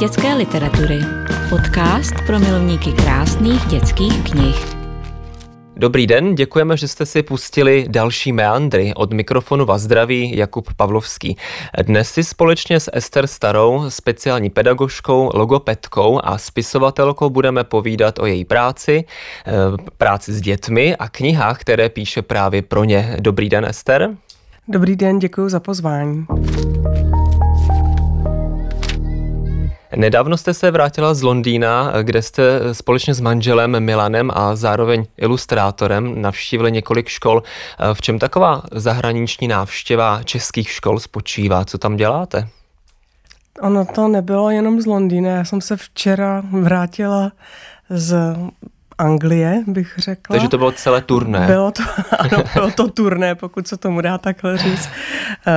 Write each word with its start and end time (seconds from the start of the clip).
dětské 0.00 0.34
literatury. 0.34 0.98
Podcast 1.48 2.14
pro 2.26 2.38
milovníky 2.38 2.92
krásných 2.92 3.66
dětských 3.66 4.30
knih. 4.30 4.76
Dobrý 5.76 6.06
den, 6.06 6.34
děkujeme, 6.34 6.76
že 6.76 6.88
jste 6.88 7.06
si 7.06 7.22
pustili 7.22 7.86
další 7.88 8.32
meandry. 8.32 8.92
Od 8.96 9.12
mikrofonu 9.12 9.64
vás 9.64 9.82
zdraví 9.82 10.36
Jakub 10.36 10.74
Pavlovský. 10.74 11.36
Dnes 11.82 12.10
si 12.10 12.24
společně 12.24 12.80
s 12.80 12.90
Ester 12.94 13.26
Starou, 13.26 13.84
speciální 13.88 14.50
pedagožkou, 14.50 15.30
logopedkou 15.34 16.20
a 16.24 16.38
spisovatelkou 16.38 17.30
budeme 17.30 17.64
povídat 17.64 18.18
o 18.18 18.26
její 18.26 18.44
práci, 18.44 19.04
eh, 19.46 19.52
práci 19.98 20.32
s 20.32 20.40
dětmi 20.40 20.96
a 20.96 21.08
knihách, 21.08 21.60
které 21.60 21.88
píše 21.88 22.22
právě 22.22 22.62
pro 22.62 22.84
ně. 22.84 23.16
Dobrý 23.20 23.48
den, 23.48 23.64
Ester. 23.64 24.10
Dobrý 24.68 24.96
den, 24.96 25.18
děkuji 25.18 25.48
za 25.48 25.60
pozvání. 25.60 26.26
Nedávno 29.96 30.36
jste 30.36 30.54
se 30.54 30.70
vrátila 30.70 31.14
z 31.14 31.22
Londýna, 31.22 31.92
kde 32.02 32.22
jste 32.22 32.60
společně 32.72 33.14
s 33.14 33.20
manželem 33.20 33.84
Milanem 33.84 34.30
a 34.34 34.56
zároveň 34.56 35.04
ilustrátorem 35.16 36.22
navštívili 36.22 36.72
několik 36.72 37.08
škol. 37.08 37.42
V 37.92 38.00
čem 38.02 38.18
taková 38.18 38.62
zahraniční 38.72 39.48
návštěva 39.48 40.20
českých 40.24 40.70
škol 40.70 41.00
spočívá? 41.00 41.64
Co 41.64 41.78
tam 41.78 41.96
děláte? 41.96 42.48
Ono 43.60 43.84
to 43.84 44.08
nebylo 44.08 44.50
jenom 44.50 44.80
z 44.80 44.86
Londýna. 44.86 45.30
Já 45.30 45.44
jsem 45.44 45.60
se 45.60 45.76
včera 45.76 46.42
vrátila 46.50 47.32
z 47.90 48.36
Anglie, 49.00 49.64
bych 49.66 49.94
řekla. 49.98 50.34
Takže 50.34 50.48
to 50.48 50.58
bylo 50.58 50.72
celé 50.72 51.00
turné. 51.00 51.46
Bylo 51.46 51.70
to, 51.70 51.82
ano, 52.18 52.44
bylo 52.54 52.70
to 52.70 52.88
turné, 52.88 53.34
pokud 53.34 53.68
se 53.68 53.76
tomu 53.76 54.00
dá 54.00 54.18
takhle 54.18 54.58
říct. 54.58 54.88
Eh, 55.46 55.52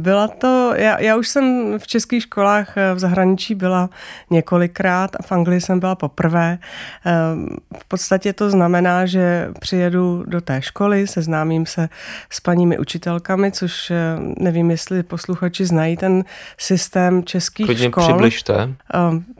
byla 0.00 0.28
to, 0.28 0.72
já, 0.76 1.00
já 1.00 1.16
už 1.16 1.28
jsem 1.28 1.74
v 1.78 1.86
českých 1.86 2.22
školách 2.22 2.76
eh, 2.76 2.94
v 2.94 2.98
zahraničí 2.98 3.54
byla 3.54 3.90
několikrát 4.30 5.16
a 5.16 5.22
v 5.22 5.32
Anglii 5.32 5.60
jsem 5.60 5.80
byla 5.80 5.94
poprvé. 5.94 6.58
Eh, 7.06 7.12
v 7.78 7.84
podstatě 7.88 8.32
to 8.32 8.50
znamená, 8.50 9.06
že 9.06 9.48
přijedu 9.60 10.24
do 10.26 10.40
té 10.40 10.62
školy, 10.62 11.06
seznámím 11.06 11.66
se 11.66 11.88
s 12.30 12.40
paními 12.40 12.78
učitelkami, 12.78 13.52
což 13.52 13.92
nevím, 14.38 14.70
jestli 14.70 15.02
posluchači 15.02 15.66
znají 15.66 15.96
ten 15.96 16.24
systém 16.58 17.24
českých 17.24 17.66
Klidně 17.66 17.88
škol. 17.88 18.04
přibližte. 18.04 18.74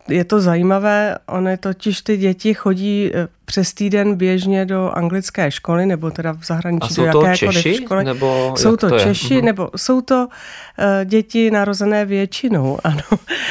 Je 0.09 0.25
to 0.25 0.41
zajímavé, 0.41 1.19
ono 1.27 1.56
totiž 1.56 2.03
ty 2.03 2.17
děti 2.17 2.55
chodí 2.55 3.12
přes 3.51 3.75
týden 3.75 4.15
běžně 4.15 4.67
do 4.67 4.91
anglické 4.91 5.51
školy, 5.51 5.87
nebo 5.87 6.11
teda 6.11 6.33
v 6.33 6.45
zahraničí 6.45 6.87
A 6.91 6.95
jsou 6.95 7.03
do 7.03 7.23
jakékoliv 7.23 7.62
Češi, 7.62 7.75
školy. 7.75 8.05
Nebo 8.05 8.55
jsou 8.56 8.77
to, 8.77 8.89
to 8.89 8.98
Češi, 8.98 9.37
mhm. 9.37 9.45
nebo 9.45 9.70
jsou 9.77 10.01
to 10.01 10.27
uh, 10.27 11.05
děti 11.05 11.51
narozené 11.51 12.05
většinou, 12.05 12.78
ano, 12.84 13.03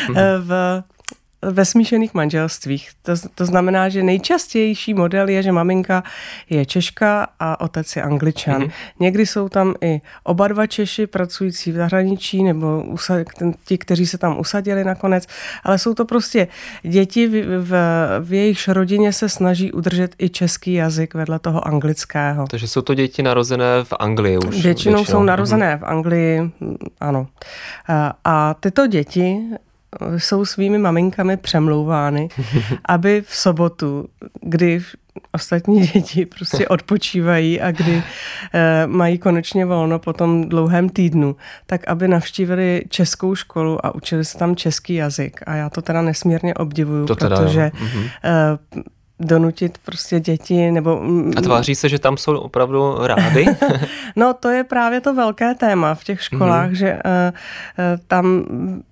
mhm. 0.09 0.15
v 0.39 0.83
ve 1.41 1.65
smíšených 1.65 2.13
manželstvích. 2.13 2.89
To, 3.01 3.13
to 3.35 3.45
znamená, 3.45 3.89
že 3.89 4.03
nejčastější 4.03 4.93
model 4.93 5.29
je, 5.29 5.43
že 5.43 5.51
maminka 5.51 6.03
je 6.49 6.65
Češka 6.65 7.27
a 7.39 7.61
otec 7.61 7.95
je 7.95 8.01
Angličan. 8.01 8.61
Mm-hmm. 8.61 8.71
Někdy 8.99 9.25
jsou 9.25 9.49
tam 9.49 9.73
i 9.81 10.01
oba 10.23 10.47
dva 10.47 10.67
Češi 10.67 11.07
pracující 11.07 11.71
v 11.71 11.75
zahraničí 11.75 12.43
nebo 12.43 12.83
usa- 12.83 13.53
ti, 13.65 13.77
kteří 13.77 14.07
se 14.07 14.17
tam 14.17 14.39
usadili 14.39 14.83
nakonec, 14.83 15.27
ale 15.63 15.77
jsou 15.77 15.93
to 15.93 16.05
prostě 16.05 16.47
děti, 16.83 17.27
v, 17.27 17.63
v, 17.63 17.73
v 18.19 18.33
jejichž 18.33 18.67
rodině 18.67 19.13
se 19.13 19.29
snaží 19.29 19.71
udržet 19.71 20.15
i 20.17 20.29
český 20.29 20.73
jazyk 20.73 21.13
vedle 21.13 21.39
toho 21.39 21.67
anglického. 21.67 22.47
Takže 22.47 22.67
jsou 22.67 22.81
to 22.81 22.93
děti 22.93 23.23
narozené 23.23 23.83
v 23.83 23.93
Anglii 23.99 24.37
už? 24.37 24.45
Většinou, 24.45 24.95
většinou. 24.95 25.05
jsou 25.05 25.23
narozené 25.23 25.75
mm-hmm. 25.75 25.79
v 25.79 25.83
Anglii, 25.83 26.51
ano. 26.99 27.27
A, 27.87 28.13
a 28.23 28.53
tyto 28.53 28.87
děti 28.87 29.39
jsou 30.17 30.45
svými 30.45 30.77
maminkami 30.77 31.37
přemlouvány, 31.37 32.29
aby 32.85 33.23
v 33.27 33.35
sobotu, 33.35 34.05
kdy 34.41 34.81
ostatní 35.31 35.87
děti 35.87 36.25
prostě 36.25 36.67
odpočívají 36.67 37.61
a 37.61 37.71
kdy 37.71 38.03
e, 38.53 38.87
mají 38.87 39.17
konečně 39.17 39.65
volno 39.65 39.99
po 39.99 40.13
tom 40.13 40.49
dlouhém 40.49 40.89
týdnu, 40.89 41.35
tak 41.65 41.87
aby 41.87 42.07
navštívili 42.07 42.83
českou 42.89 43.35
školu 43.35 43.85
a 43.85 43.95
učili 43.95 44.25
se 44.25 44.37
tam 44.37 44.55
český 44.55 44.93
jazyk. 44.93 45.41
A 45.45 45.55
já 45.55 45.69
to 45.69 45.81
teda 45.81 46.01
nesmírně 46.01 46.53
obdivuju, 46.53 47.05
to 47.05 47.15
teda, 47.15 47.37
protože 47.37 47.61
e, 47.61 47.71
donutit 49.19 49.77
prostě 49.85 50.19
děti 50.19 50.71
nebo... 50.71 51.01
A 51.37 51.41
tváří 51.41 51.75
se, 51.75 51.89
že 51.89 51.99
tam 51.99 52.17
jsou 52.17 52.37
opravdu 52.37 52.95
rády? 52.99 53.45
no 54.15 54.33
to 54.33 54.49
je 54.49 54.63
právě 54.63 55.01
to 55.01 55.13
velké 55.13 55.55
téma 55.55 55.95
v 55.95 56.03
těch 56.03 56.23
školách, 56.23 56.69
mm-hmm. 56.69 56.75
že 56.75 56.93
uh, 56.93 58.01
tam 58.07 58.45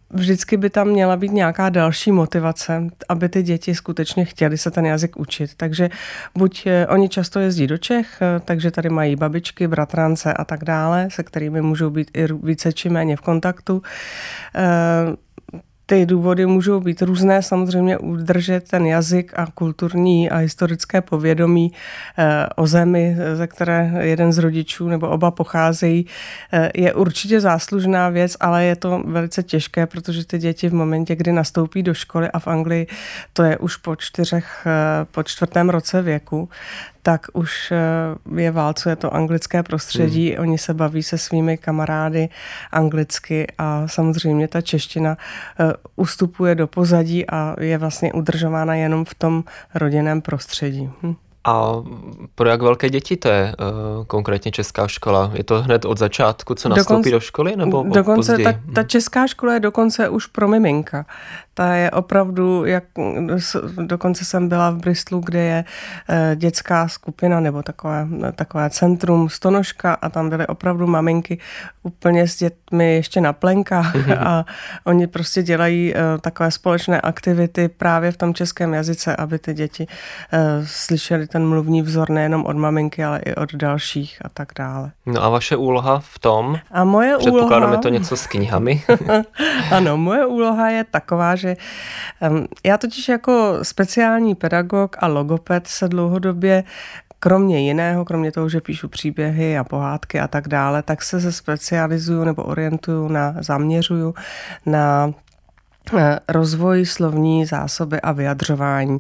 vždycky 0.10 0.58
by 0.58 0.70
tam 0.70 0.88
měla 0.88 1.18
být 1.18 1.32
nějaká 1.32 1.70
další 1.70 2.12
motivace, 2.12 2.84
aby 3.10 3.30
ty 3.30 3.44
děti 3.44 3.76
skutečně 3.76 4.26
chtěli 4.26 4.58
se 4.58 4.72
ten 4.72 4.86
jazyk 4.86 5.18
učit. 5.18 5.52
Takže 5.58 5.90
buď 6.36 6.64
eh, 6.66 6.88
oni 6.88 7.10
často 7.10 7.40
jezdí 7.40 7.68
do 7.68 7.78
Čech, 7.78 8.22
eh, 8.22 8.40
takže 8.46 8.72
tady 8.72 8.90
mají 8.90 9.16
babičky, 9.16 9.68
bratrance 9.68 10.34
a 10.34 10.46
tak 10.46 10.64
dále, 10.64 11.08
se 11.12 11.24
kterými 11.24 11.62
můžou 11.62 11.90
být 11.90 12.12
i 12.14 12.28
více 12.44 12.74
či 12.74 12.90
méně 12.90 13.16
v 13.16 13.22
kontaktu. 13.22 13.82
Ty 15.90 16.06
důvody 16.06 16.46
můžou 16.46 16.80
být 16.80 17.02
různé, 17.02 17.42
samozřejmě 17.42 17.98
udržet 17.98 18.70
ten 18.70 18.86
jazyk 18.86 19.34
a 19.36 19.46
kulturní 19.54 20.30
a 20.30 20.38
historické 20.38 21.02
povědomí 21.02 21.72
eh, 22.18 22.48
o 22.56 22.68
zemi, 22.68 23.18
ze 23.34 23.48
které 23.48 23.92
jeden 24.00 24.34
z 24.34 24.38
rodičů 24.38 24.88
nebo 24.88 25.10
oba 25.10 25.32
pocházejí, 25.32 26.06
eh, 26.54 26.72
je 26.76 26.94
určitě 26.94 27.40
záslužná 27.42 28.10
věc, 28.10 28.38
ale 28.40 28.66
je 28.66 28.76
to 28.76 29.04
velice 29.06 29.44
těžké, 29.44 29.86
protože 29.86 30.26
ty 30.26 30.38
děti 30.38 30.70
v 30.70 30.74
momentě, 30.74 31.16
kdy 31.16 31.32
nastoupí 31.32 31.84
do 31.84 31.94
školy 31.94 32.32
a 32.32 32.40
v 32.40 32.48
Anglii 32.48 32.88
to 33.34 33.44
je 33.44 33.58
už 33.58 33.76
po 33.76 33.96
čtyřech, 33.96 34.68
eh, 34.68 35.06
po 35.12 35.24
čtvrtém 35.24 35.70
roce 35.70 36.02
věku, 36.02 36.50
tak 37.08 37.28
už 37.34 37.72
eh, 37.72 38.42
je 38.42 38.52
válcuje 38.52 38.96
to 38.96 39.14
anglické 39.14 39.64
prostředí, 39.64 40.32
hmm. 40.32 40.42
oni 40.42 40.58
se 40.58 40.74
baví 40.74 41.04
se 41.04 41.18
svými 41.18 41.58
kamarády 41.58 42.30
anglicky 42.72 43.48
a 43.58 43.88
samozřejmě 43.88 44.48
ta 44.48 44.62
čeština 44.62 45.18
eh, 45.60 45.74
ustupuje 45.96 46.56
do 46.56 46.68
pozadí 46.68 47.30
a 47.30 47.56
je 47.60 47.78
vlastně 47.78 48.14
udržována 48.14 48.76
jenom 48.76 49.06
v 49.06 49.14
tom 49.16 49.44
rodinném 49.76 50.22
prostředí. 50.22 50.90
Hm. 51.04 51.16
A 51.44 51.72
pro 52.36 52.50
jak 52.50 52.62
velké 52.62 52.90
děti 52.90 53.18
to 53.18 53.30
je 53.30 53.56
uh, 53.60 54.06
konkrétně 54.06 54.52
česká 54.52 54.88
škola? 54.88 55.32
Je 55.34 55.44
to 55.44 55.62
hned 55.62 55.86
od 55.86 55.98
začátku, 55.98 56.56
co 56.56 56.70
nastoupí 56.70 56.92
dokonce, 56.92 57.12
do 57.12 57.20
školy, 57.20 57.56
nebo 57.56 57.84
dokonce 57.84 58.32
později? 58.32 58.44
ta, 58.44 58.60
ta 58.74 58.84
česká 58.84 59.28
škola 59.28 59.54
je 59.54 59.60
dokonce 59.60 60.10
už 60.10 60.26
pro 60.26 60.48
miminka. 60.48 61.06
Ta 61.58 61.74
je 61.74 61.92
opravdu, 61.92 62.66
jak 62.66 62.84
dokonce 63.86 64.26
jsem 64.26 64.50
byla 64.50 64.70
v 64.70 64.76
Bristolu, 64.76 65.22
kde 65.26 65.40
je 65.40 65.66
uh, 66.10 66.36
dětská 66.36 66.88
skupina 66.88 67.40
nebo 67.40 67.64
takové, 67.64 68.08
takové 68.36 68.70
centrum 68.70 69.30
Stonožka 69.30 69.94
a 69.94 70.10
tam 70.10 70.30
byly 70.30 70.48
opravdu 70.48 70.88
maminky 70.88 71.40
úplně 71.84 72.28
s 72.28 72.38
dětmi 72.38 72.96
ještě 72.96 73.22
na 73.22 73.34
plenkách 73.34 74.10
a 74.20 74.46
oni 74.84 75.08
prostě 75.08 75.44
dělají 75.44 75.94
uh, 75.94 76.00
takové 76.22 76.52
společné 76.52 77.02
aktivity 77.02 77.68
právě 77.68 78.12
v 78.12 78.18
tom 78.18 78.34
českém 78.34 78.74
jazyce, 78.74 79.16
aby 79.16 79.40
ty 79.40 79.54
děti 79.54 79.88
uh, 79.88 80.66
slyšely 80.66 81.28
ten 81.28 81.48
mluvní 81.48 81.82
vzor 81.82 82.10
nejenom 82.10 82.46
od 82.46 82.56
maminky, 82.58 83.04
ale 83.04 83.20
i 83.20 83.36
od 83.36 83.56
dalších 83.56 84.18
a 84.22 84.30
tak 84.30 84.52
dále. 84.56 84.92
No 85.06 85.24
a 85.24 85.30
vaše 85.30 85.56
úloha 85.56 86.00
v 86.00 86.20
tom? 86.20 86.60
A 86.72 86.84
moje 86.84 87.18
Předpokládáme 87.18 87.66
úloha... 87.66 87.82
to 87.82 87.90
něco 87.90 88.18
s 88.18 88.28
knihami? 88.28 88.84
ano, 89.72 89.98
moje 89.98 90.26
úloha 90.26 90.70
je 90.70 90.84
taková, 90.84 91.36
že 91.36 91.47
um, 92.30 92.48
já 92.66 92.78
totiž 92.78 93.08
jako 93.08 93.60
speciální 93.62 94.36
pedagog 94.36 94.96
a 95.00 95.08
logoped 95.08 95.68
se 95.68 95.88
dlouhodobě 95.88 96.64
kromě 97.20 97.60
jiného, 97.60 98.06
kromě 98.06 98.32
toho, 98.32 98.50
že 98.50 98.62
píšu 98.62 98.88
příběhy 98.88 99.58
a 99.58 99.64
pohádky 99.64 100.20
a 100.20 100.28
tak 100.28 100.48
dále, 100.48 100.84
tak 100.84 101.04
se 101.04 101.22
se 101.22 101.32
specializuju 101.32 102.24
nebo 102.24 102.44
orientuju 102.44 103.08
na, 103.08 103.36
zaměřuju 103.40 104.16
na 104.66 105.14
Eh, 105.94 106.20
rozvoj 106.30 106.86
slovní 106.86 107.46
zásoby 107.46 108.02
a 108.02 108.12
vyjadřování. 108.12 108.98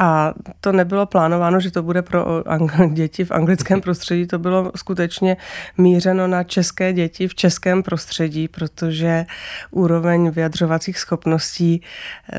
A 0.00 0.34
to 0.60 0.72
nebylo 0.72 1.06
plánováno, 1.06 1.60
že 1.60 1.70
to 1.70 1.82
bude 1.82 2.02
pro 2.02 2.44
děti 2.92 3.24
v 3.24 3.30
anglickém 3.30 3.80
prostředí, 3.80 4.26
to 4.26 4.38
bylo 4.38 4.72
skutečně 4.76 5.36
mířeno 5.78 6.26
na 6.26 6.44
české 6.44 6.92
děti 6.92 7.28
v 7.28 7.34
českém 7.34 7.82
prostředí, 7.82 8.48
protože 8.48 9.26
úroveň 9.70 10.30
vyjadřovacích 10.30 10.98
schopností 10.98 11.82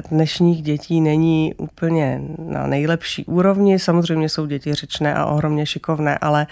dnešních 0.10 0.62
dětí 0.62 1.02
není 1.02 1.54
úplně 1.58 2.22
na 2.40 2.68
nejlepší 2.68 3.26
úrovni. 3.26 3.80
Samozřejmě 3.80 4.30
jsou 4.30 4.46
děti 4.46 4.74
řečné 4.74 5.14
a 5.14 5.26
ohromně 5.26 5.66
šikovné, 5.66 6.18
ale 6.18 6.48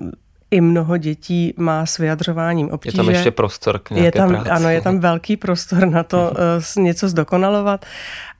uh, 0.00 0.10
i 0.50 0.60
mnoho 0.60 0.96
dětí 0.96 1.54
má 1.56 1.86
s 1.86 1.98
vyjadřováním 1.98 2.70
obtíže. 2.70 2.96
Je 2.96 3.04
tam 3.04 3.14
ještě 3.14 3.30
prostor 3.30 3.78
k 3.78 3.90
nějaké 3.90 4.06
je 4.06 4.12
tam, 4.12 4.28
práci. 4.28 4.50
Ano, 4.50 4.68
je 4.68 4.80
tam 4.80 5.00
velký 5.00 5.36
prostor 5.36 5.88
na 5.88 6.02
to 6.02 6.32
uh, 6.76 6.84
něco 6.84 7.08
zdokonalovat 7.08 7.86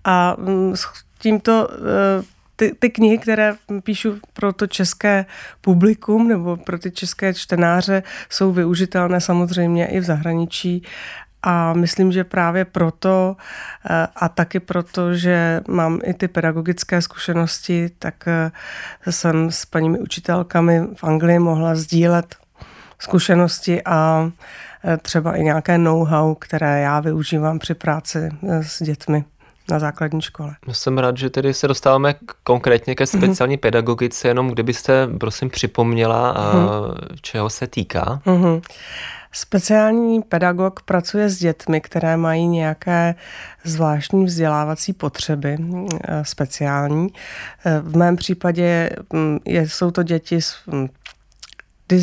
a 0.05 0.39
um, 0.39 0.75
tímto 1.23 1.69
uh, 1.69 2.25
ty, 2.57 2.75
ty 2.79 2.91
knihy, 2.91 3.19
které 3.19 3.55
píšu 3.83 4.19
pro 4.33 4.53
to 4.53 4.67
české 4.67 5.27
publikum 5.61 6.29
nebo 6.29 6.57
pro 6.57 6.79
ty 6.79 6.91
české 6.91 7.35
čtenáře, 7.35 8.03
jsou 8.29 8.53
využitelné 8.53 9.21
samozřejmě 9.21 9.87
i 9.87 10.01
v 10.01 10.05
zahraničí. 10.05 10.83
A 11.43 11.73
myslím, 11.73 12.13
že 12.13 12.25
právě 12.25 12.65
proto 12.65 13.37
eh, 13.91 14.07
a 14.17 14.29
taky 14.29 14.61
proto, 14.61 15.15
že 15.15 15.61
mám 15.69 15.99
i 16.05 16.15
ty 16.15 16.29
pedagogické 16.29 17.03
zkušenosti, 17.03 17.91
tak 17.99 18.15
eh, 18.29 18.51
jsem 19.11 19.51
s 19.51 19.67
paními 19.67 19.99
učitelkami 19.99 20.81
v 20.95 21.05
Anglii 21.05 21.39
mohla 21.39 21.75
sdílet 21.75 22.37
zkušenosti 22.99 23.83
a 23.85 24.31
eh, 24.85 24.97
třeba 24.97 25.37
i 25.37 25.43
nějaké 25.43 25.79
know-how, 25.79 26.35
které 26.35 26.81
já 26.81 27.01
využívám 27.01 27.59
při 27.59 27.75
práci 27.75 28.31
s 28.43 28.83
dětmi 28.83 29.25
na 29.71 29.79
základní 29.79 30.23
škole. 30.23 30.55
Jsem 30.73 30.99
rád, 30.99 31.17
že 31.17 31.31
tedy 31.31 31.55
se 31.55 31.69
dostáváme 31.69 32.15
konkrétně 32.45 32.95
ke 32.95 33.07
speciální 33.07 33.57
mm-hmm. 33.57 33.61
pedagogice, 33.61 34.29
jenom 34.29 34.49
kdybyste, 34.49 35.09
prosím, 35.21 35.51
připomněla, 35.51 36.35
mm-hmm. 36.35 37.17
čeho 37.21 37.51
se 37.51 37.67
týká. 37.67 38.21
Mm-hmm. 38.27 38.61
Speciální 39.35 40.23
pedagog 40.23 40.83
pracuje 40.83 41.29
s 41.29 41.39
dětmi, 41.39 41.81
které 41.81 42.17
mají 42.17 42.47
nějaké 42.47 43.15
zvláštní 43.65 44.25
vzdělávací 44.25 44.93
potřeby, 44.93 45.57
eh, 46.05 46.25
speciální. 46.25 47.09
Eh, 47.65 47.81
v 47.81 47.97
mém 47.97 48.17
případě 48.17 48.91
jsou 49.45 49.91
to 49.91 50.03
děti 50.03 50.43
s 50.43 50.57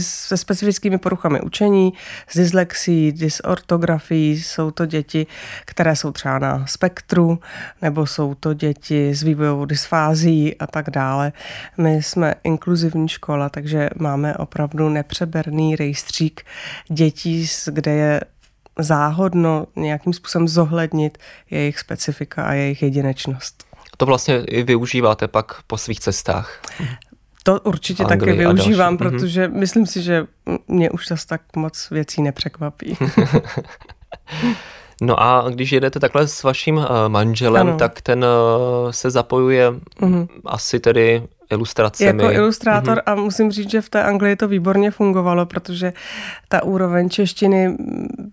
se 0.01 0.37
specifickými 0.37 0.97
poruchami 0.97 1.41
učení, 1.41 1.93
s 2.27 2.37
dyslexí, 2.37 3.11
dysortografií, 3.11 4.41
jsou 4.41 4.71
to 4.71 4.85
děti, 4.85 5.27
které 5.65 5.95
jsou 5.95 6.11
třeba 6.11 6.39
na 6.39 6.67
spektru, 6.67 7.39
nebo 7.81 8.05
jsou 8.05 8.35
to 8.35 8.53
děti 8.53 9.15
s 9.15 9.23
vývojovou 9.23 9.65
dysfází 9.65 10.57
a 10.57 10.67
tak 10.67 10.89
dále. 10.89 11.31
My 11.77 12.03
jsme 12.03 12.35
inkluzivní 12.43 13.09
škola, 13.09 13.49
takže 13.49 13.89
máme 13.99 14.37
opravdu 14.37 14.89
nepřeberný 14.89 15.75
rejstřík 15.75 16.45
dětí, 16.89 17.47
kde 17.67 17.91
je 17.91 18.21
záhodno 18.79 19.67
nějakým 19.75 20.13
způsobem 20.13 20.47
zohlednit 20.47 21.17
jejich 21.49 21.79
specifika 21.79 22.43
a 22.43 22.53
jejich 22.53 22.81
jedinečnost. 22.81 23.63
To 23.97 24.05
vlastně 24.05 24.43
i 24.47 24.63
využíváte 24.63 25.27
pak 25.27 25.63
po 25.67 25.77
svých 25.77 25.99
cestách. 25.99 26.61
To 27.49 27.59
určitě 27.59 28.05
taky 28.05 28.31
využívám, 28.31 28.93
mhm. 28.93 28.97
protože 28.97 29.47
mm-hmm. 29.47 29.57
myslím 29.59 29.85
si, 29.85 30.01
že 30.01 30.25
mě 30.67 30.89
už 30.89 31.07
zase 31.07 31.27
tak 31.27 31.41
moc 31.55 31.89
věcí 31.89 32.21
nepřekvapí. 32.21 32.97
No 35.01 35.23
a 35.23 35.49
když 35.49 35.71
jedete 35.71 35.99
takhle 35.99 36.27
s 36.27 36.43
vaším 36.43 36.77
uh, 36.77 36.85
manželem, 37.07 37.67
ano. 37.67 37.77
tak 37.77 38.01
ten 38.01 38.25
uh, 38.25 38.91
se 38.91 39.09
zapojuje 39.11 39.71
mm-hmm. 39.71 40.27
asi 40.45 40.79
tedy 40.79 41.23
ilustracemi. 41.51 42.23
Jako 42.23 42.33
ilustrátor 42.33 42.97
mm-hmm. 42.97 43.11
a 43.11 43.15
musím 43.15 43.51
říct, 43.51 43.71
že 43.71 43.81
v 43.81 43.89
té 43.89 44.03
Anglii 44.03 44.35
to 44.35 44.47
výborně 44.47 44.91
fungovalo, 44.91 45.45
protože 45.45 45.93
ta 46.47 46.63
úroveň 46.63 47.09
češtiny 47.09 47.77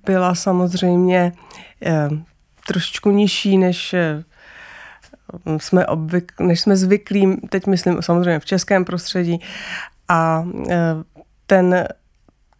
byla 0.06 0.34
samozřejmě 0.34 1.32
eh, 1.82 2.08
trošičku 2.66 3.10
nižší 3.10 3.58
než 3.58 3.94
eh, 3.94 4.24
jsme 5.58 5.86
obvyk, 5.86 6.32
než 6.40 6.60
jsme 6.60 6.76
zvyklí, 6.76 7.36
teď 7.48 7.66
myslím 7.66 8.02
samozřejmě 8.02 8.40
v 8.40 8.44
českém 8.44 8.84
prostředí, 8.84 9.40
a 10.08 10.46
e, 10.70 10.76
ten 11.46 11.88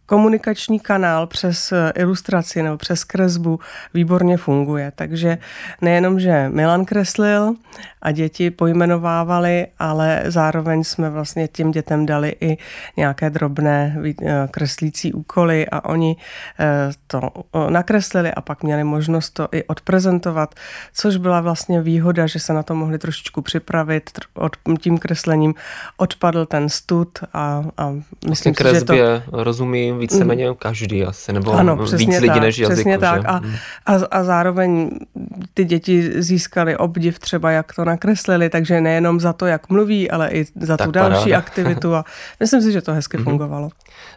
komunikační 0.07 0.79
kanál 0.79 1.27
přes 1.27 1.71
eh, 1.71 1.91
ilustraci 1.95 2.63
nebo 2.63 2.77
přes 2.77 3.03
kresbu 3.03 3.59
výborně 3.93 4.37
funguje. 4.37 4.91
Takže 4.95 5.37
nejenom, 5.81 6.19
že 6.19 6.49
Milan 6.49 6.85
kreslil 6.85 7.53
a 8.01 8.11
děti 8.11 8.51
pojmenovávali, 8.51 9.67
ale 9.79 10.23
zároveň 10.25 10.83
jsme 10.83 11.09
vlastně 11.09 11.47
těm 11.47 11.71
dětem 11.71 12.05
dali 12.05 12.35
i 12.41 12.57
nějaké 12.97 13.29
drobné 13.29 13.97
eh, 14.05 14.47
kreslící 14.51 15.13
úkoly 15.13 15.67
a 15.71 15.85
oni 15.85 16.15
eh, 16.59 16.91
to 17.07 17.21
nakreslili 17.69 18.31
a 18.31 18.41
pak 18.41 18.63
měli 18.63 18.83
možnost 18.83 19.29
to 19.29 19.47
i 19.51 19.63
odprezentovat, 19.63 20.55
což 20.93 21.17
byla 21.17 21.41
vlastně 21.41 21.81
výhoda, 21.81 22.27
že 22.27 22.39
se 22.39 22.53
na 22.53 22.63
to 22.63 22.75
mohli 22.75 22.97
trošičku 22.97 23.41
připravit. 23.41 24.09
Od 24.33 24.55
tím 24.79 24.97
kreslením 24.97 25.53
odpadl 25.97 26.45
ten 26.45 26.69
stud 26.69 27.19
a, 27.33 27.63
a 27.77 27.93
myslím 28.29 28.55
si, 28.55 28.63
že 28.63 28.81
to... 28.81 28.93
víceméně 29.97 30.49
mm. 30.49 30.55
každý 30.55 31.03
asi, 31.03 31.33
nebo 31.33 31.53
ano, 31.53 31.75
víc 31.75 32.19
lidí 32.19 32.27
tak, 32.27 32.41
než 32.41 32.57
jazyku. 32.57 32.75
Přesně 32.75 32.97
tak. 32.97 33.21
A, 33.25 33.39
mm. 33.39 33.55
a, 33.85 33.93
a 34.11 34.23
zároveň 34.23 34.89
ty 35.53 35.65
děti 35.65 36.21
získaly 36.21 36.77
obdiv 36.77 37.19
třeba, 37.19 37.51
jak 37.51 37.73
to 37.73 37.85
nakreslili, 37.85 38.49
takže 38.49 38.81
nejenom 38.81 39.19
za 39.19 39.33
to, 39.33 39.45
jak 39.45 39.69
mluví, 39.69 40.11
ale 40.11 40.29
i 40.29 40.45
za 40.55 40.77
tak 40.77 40.87
tu 40.87 40.91
další 40.91 41.15
paráda. 41.15 41.37
aktivitu 41.47 41.95
a 41.95 42.05
myslím 42.39 42.61
si, 42.61 42.71
že 42.71 42.81
to 42.81 42.93
hezky 42.93 43.17
mm-hmm. 43.17 43.23
fungovalo. 43.23 43.69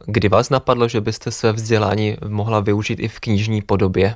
Kdy 0.06 0.28
vás 0.28 0.50
napadlo, 0.50 0.88
že 0.88 1.00
byste 1.00 1.30
své 1.30 1.52
vzdělání 1.52 2.16
mohla 2.28 2.60
využít 2.60 3.00
i 3.00 3.08
v 3.08 3.20
knižní 3.20 3.62
podobě? 3.62 4.14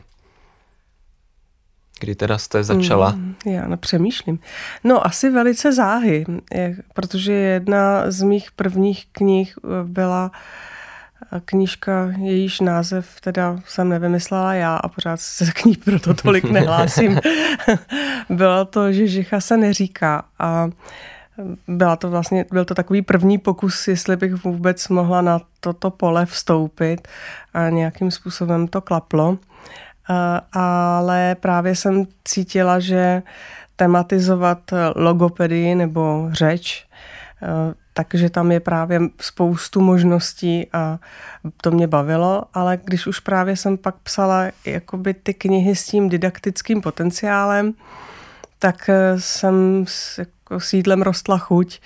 Kdy 2.01 2.15
teda 2.15 2.39
jste 2.39 2.65
začala? 2.65 3.11
Mm, 3.11 3.35
já 3.47 3.69
nepřemýšlím. 3.69 4.39
No 4.85 5.07
asi 5.07 5.31
velice 5.31 5.73
záhy, 5.73 6.27
protože 6.95 7.33
jedna 7.33 8.11
z 8.11 8.23
mých 8.23 8.53
prvních 8.53 9.07
knih 9.13 9.55
byla 9.85 10.25
uh, 10.25 10.31
knížka, 11.45 12.13
jejíž 12.19 12.61
název 12.61 13.21
teda 13.21 13.57
jsem 13.67 13.89
nevymyslela 13.89 14.55
já 14.55 14.77
a 14.77 14.89
pořád 14.89 15.21
se 15.21 15.53
k 15.53 15.65
ní 15.65 15.77
proto 15.77 16.15
tolik 16.15 16.45
nehlásím. 16.45 17.21
Bylo 18.29 18.65
to, 18.65 18.93
že 18.93 19.07
Žicha 19.07 19.41
se 19.41 19.57
neříká 19.57 20.25
a 20.39 20.69
byla 21.69 21.97
to 21.97 22.11
vlastně, 22.11 22.45
byl 22.53 22.65
to 22.65 22.75
takový 22.75 23.03
první 23.03 23.39
pokus, 23.39 23.89
jestli 23.89 24.17
bych 24.17 24.45
vůbec 24.45 24.89
mohla 24.89 25.21
na 25.21 25.41
toto 25.61 25.91
pole 25.91 26.27
vstoupit 26.27 27.09
a 27.55 27.69
nějakým 27.69 28.11
způsobem 28.11 28.69
to 28.69 28.81
klaplo. 28.81 29.39
Ale 30.53 31.37
právě 31.41 31.77
jsem 31.77 32.05
cítila, 32.25 32.81
že 32.81 33.23
tematizovat 33.77 34.59
logopedii 34.97 35.75
nebo 35.75 36.29
řeč 36.33 36.87
takže 37.95 38.31
tam 38.31 38.53
je 38.53 38.61
právě 38.61 39.01
spoustu 39.21 39.81
možností 39.81 40.67
a 40.73 40.99
to 41.61 41.71
mě 41.71 41.87
bavilo, 41.87 42.43
ale 42.55 42.79
když 42.85 43.07
už 43.07 43.21
právě 43.21 43.57
jsem 43.57 43.77
pak 43.77 43.95
psala 44.03 44.45
jakoby 44.65 45.15
ty 45.15 45.35
knihy 45.35 45.77
s 45.77 45.87
tím 45.87 46.09
didaktickým 46.09 46.81
potenciálem, 46.81 47.75
tak 48.59 48.89
eh, 48.89 49.21
jsem 49.21 49.85
s 49.89 50.19
jako 50.19 50.61
sídlem 50.61 51.03
rostla 51.03 51.39
chuť 51.39 51.81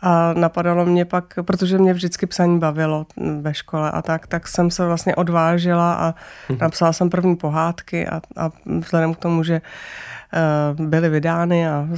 a 0.00 0.32
napadalo 0.32 0.86
mě 0.86 1.04
pak, 1.04 1.34
protože 1.42 1.78
mě 1.78 1.92
vždycky 1.92 2.26
psaní 2.26 2.58
bavilo 2.58 3.06
ve 3.40 3.54
škole 3.54 3.90
a 3.90 4.02
tak, 4.02 4.26
tak 4.26 4.48
jsem 4.48 4.70
se 4.70 4.86
vlastně 4.86 5.14
odvážila 5.14 5.94
a 5.94 6.14
mhm. 6.48 6.58
napsala 6.60 6.92
jsem 6.92 7.10
první 7.10 7.36
pohádky 7.36 8.06
a, 8.06 8.20
a 8.36 8.50
vzhledem 8.78 9.14
k 9.14 9.18
tomu, 9.18 9.42
že 9.42 9.60
byly 10.74 11.08
vydány 11.08 11.68
a, 11.68 11.88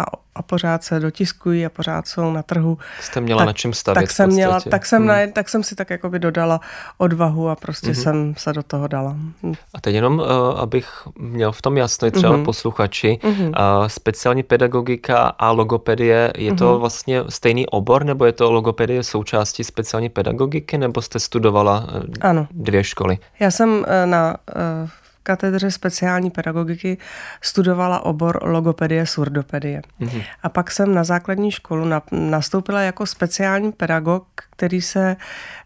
a 0.00 0.04
a 0.34 0.42
pořád 0.42 0.84
se 0.84 1.00
dotiskují 1.00 1.66
a 1.66 1.68
pořád 1.68 2.08
jsou 2.08 2.32
na 2.32 2.42
trhu. 2.42 2.78
Jste 3.00 3.20
měla 3.20 3.38
tak, 3.38 3.46
na 3.46 3.52
čem 3.52 3.72
stavět 3.72 4.00
tak 4.00 4.10
jsem, 4.10 4.30
měla, 4.30 4.60
tak, 4.60 4.86
jsem 4.86 4.98
hmm. 4.98 5.08
na, 5.08 5.16
tak 5.32 5.48
jsem 5.48 5.62
si 5.62 5.74
tak 5.74 5.90
jakoby 5.90 6.18
dodala 6.18 6.60
odvahu 6.98 7.48
a 7.48 7.56
prostě 7.56 7.86
hmm. 7.86 7.94
jsem 7.94 8.34
se 8.36 8.52
do 8.52 8.62
toho 8.62 8.88
dala. 8.88 9.10
Hmm. 9.42 9.54
A 9.74 9.80
teď 9.80 9.94
jenom, 9.94 10.18
uh, 10.18 10.26
abych 10.60 11.08
měl 11.18 11.52
v 11.52 11.62
tom 11.62 11.76
jasno, 11.76 12.10
třeba 12.10 12.34
hmm. 12.34 12.44
posluchači, 12.44 13.18
hmm. 13.22 13.46
Uh, 13.46 13.52
speciální 13.86 14.42
pedagogika 14.42 15.18
a 15.38 15.50
logopedie, 15.50 16.32
je 16.36 16.50
hmm. 16.50 16.58
to 16.58 16.78
vlastně 16.78 17.24
stejný 17.28 17.66
obor, 17.66 18.04
nebo 18.04 18.24
je 18.24 18.32
to 18.32 18.52
logopedie 18.52 19.02
součástí 19.02 19.64
speciální 19.64 20.08
pedagogiky, 20.08 20.78
nebo 20.78 21.02
jste 21.02 21.18
studovala 21.18 21.86
uh, 21.94 22.02
ano. 22.20 22.46
dvě 22.50 22.84
školy? 22.84 23.18
Já 23.40 23.50
jsem 23.50 23.70
uh, 23.70 23.84
na 24.04 24.36
uh, 24.84 24.88
katedře 25.22 25.70
speciální 25.70 26.30
pedagogiky 26.30 26.98
studovala 27.40 28.04
obor 28.04 28.38
logopedie, 28.42 29.06
surdopedie. 29.06 29.82
Mm-hmm. 30.00 30.22
A 30.42 30.48
pak 30.48 30.70
jsem 30.70 30.94
na 30.94 31.04
základní 31.04 31.50
školu 31.50 31.86
nastoupila 32.12 32.80
jako 32.80 33.06
speciální 33.06 33.72
pedagog, 33.72 34.26
který 34.50 34.82
se 34.82 35.16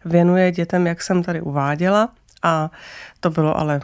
věnuje 0.05 0.51
dětem, 0.51 0.87
jak 0.87 1.01
jsem 1.01 1.23
tady 1.23 1.41
uváděla. 1.41 2.09
A 2.43 2.71
to 3.19 3.29
bylo 3.29 3.57
ale 3.57 3.79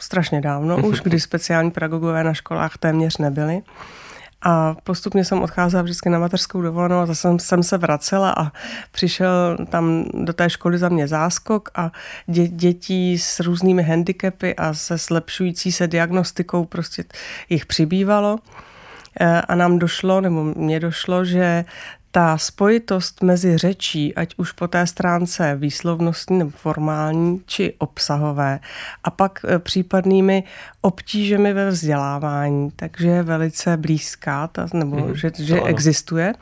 strašně 0.00 0.40
dávno 0.40 0.76
už, 0.76 1.00
kdy 1.00 1.20
speciální 1.30 1.70
pedagogové 1.70 2.24
na 2.24 2.34
školách 2.34 2.78
téměř 2.78 3.18
nebyli. 3.18 3.62
A 4.44 4.76
postupně 4.84 5.24
jsem 5.24 5.42
odcházela 5.42 5.82
vždycky 5.82 6.10
na 6.10 6.18
mateřskou 6.18 6.62
dovolenou 6.62 6.98
a 6.98 7.06
zase 7.06 7.28
jsem, 7.38 7.62
se 7.62 7.78
vracela 7.78 8.34
a 8.38 8.52
přišel 8.90 9.56
tam 9.70 10.04
do 10.14 10.32
té 10.32 10.50
školy 10.50 10.78
za 10.78 10.88
mě 10.88 11.08
záskok 11.08 11.68
a 11.74 11.92
dě, 12.26 12.48
dětí 12.48 13.18
s 13.18 13.40
různými 13.40 13.82
handicapy 13.82 14.56
a 14.56 14.74
se 14.74 14.98
zlepšující 14.98 15.72
se 15.72 15.86
diagnostikou 15.86 16.64
prostě 16.64 17.04
jich 17.48 17.66
přibývalo. 17.66 18.38
E, 19.20 19.40
a 19.40 19.54
nám 19.54 19.78
došlo, 19.78 20.20
nebo 20.20 20.44
mně 20.44 20.80
došlo, 20.80 21.24
že 21.24 21.64
ta 22.14 22.38
spojitost 22.38 23.22
mezi 23.22 23.58
řečí, 23.58 24.14
ať 24.14 24.34
už 24.36 24.52
po 24.52 24.68
té 24.68 24.86
stránce 24.86 25.56
výslovnostní 25.56 26.38
nebo 26.38 26.50
formální, 26.50 27.42
či 27.46 27.74
obsahové, 27.78 28.60
a 29.04 29.10
pak 29.10 29.40
e, 29.48 29.58
případnými 29.58 30.44
obtížemi 30.80 31.52
ve 31.52 31.70
vzdělávání, 31.70 32.70
takže 32.76 33.08
je 33.08 33.22
velice 33.22 33.76
blízká, 33.76 34.46
ta, 34.46 34.66
nebo 34.74 34.96
mm, 34.96 35.16
že, 35.16 35.30
že 35.38 35.60
existuje. 35.60 36.34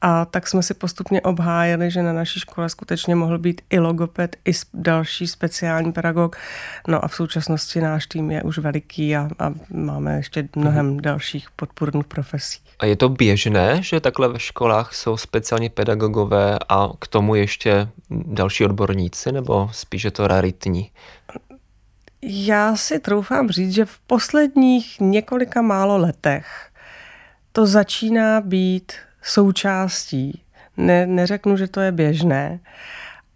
A 0.00 0.24
tak 0.24 0.48
jsme 0.48 0.62
si 0.62 0.74
postupně 0.74 1.20
obhájili, 1.20 1.90
že 1.90 2.02
na 2.02 2.12
naší 2.12 2.40
škole 2.40 2.68
skutečně 2.68 3.14
mohl 3.14 3.38
být 3.38 3.60
i 3.70 3.78
logoped, 3.78 4.36
i 4.44 4.52
další 4.74 5.26
speciální 5.26 5.92
pedagog. 5.92 6.36
No 6.88 7.04
a 7.04 7.08
v 7.08 7.14
současnosti 7.14 7.80
náš 7.80 8.06
tým 8.06 8.30
je 8.30 8.42
už 8.42 8.58
veliký 8.58 9.16
a, 9.16 9.28
a 9.38 9.54
máme 9.70 10.16
ještě 10.16 10.48
mnohem 10.56 10.86
mm. 10.86 11.00
dalších 11.00 11.50
podpůrných 11.50 12.06
profesí. 12.06 12.67
A 12.78 12.86
je 12.86 12.96
to 12.96 13.08
běžné, 13.08 13.82
že 13.82 14.00
takhle 14.00 14.28
ve 14.28 14.38
školách 14.38 14.94
jsou 14.94 15.16
speciální 15.16 15.68
pedagogové 15.68 16.58
a 16.68 16.88
k 16.98 17.06
tomu 17.06 17.34
ještě 17.34 17.88
další 18.10 18.64
odborníci, 18.64 19.32
nebo 19.32 19.70
spíš 19.72 20.04
je 20.04 20.10
to 20.10 20.28
raritní? 20.28 20.90
Já 22.22 22.76
si 22.76 22.98
troufám 22.98 23.50
říct, 23.50 23.72
že 23.74 23.84
v 23.84 23.98
posledních 23.98 25.00
několika 25.00 25.62
málo 25.62 25.98
letech 25.98 26.70
to 27.52 27.66
začíná 27.66 28.40
být 28.40 28.92
součástí. 29.22 30.42
Ne, 30.76 31.06
neřeknu, 31.06 31.56
že 31.56 31.68
to 31.68 31.80
je 31.80 31.92
běžné. 31.92 32.60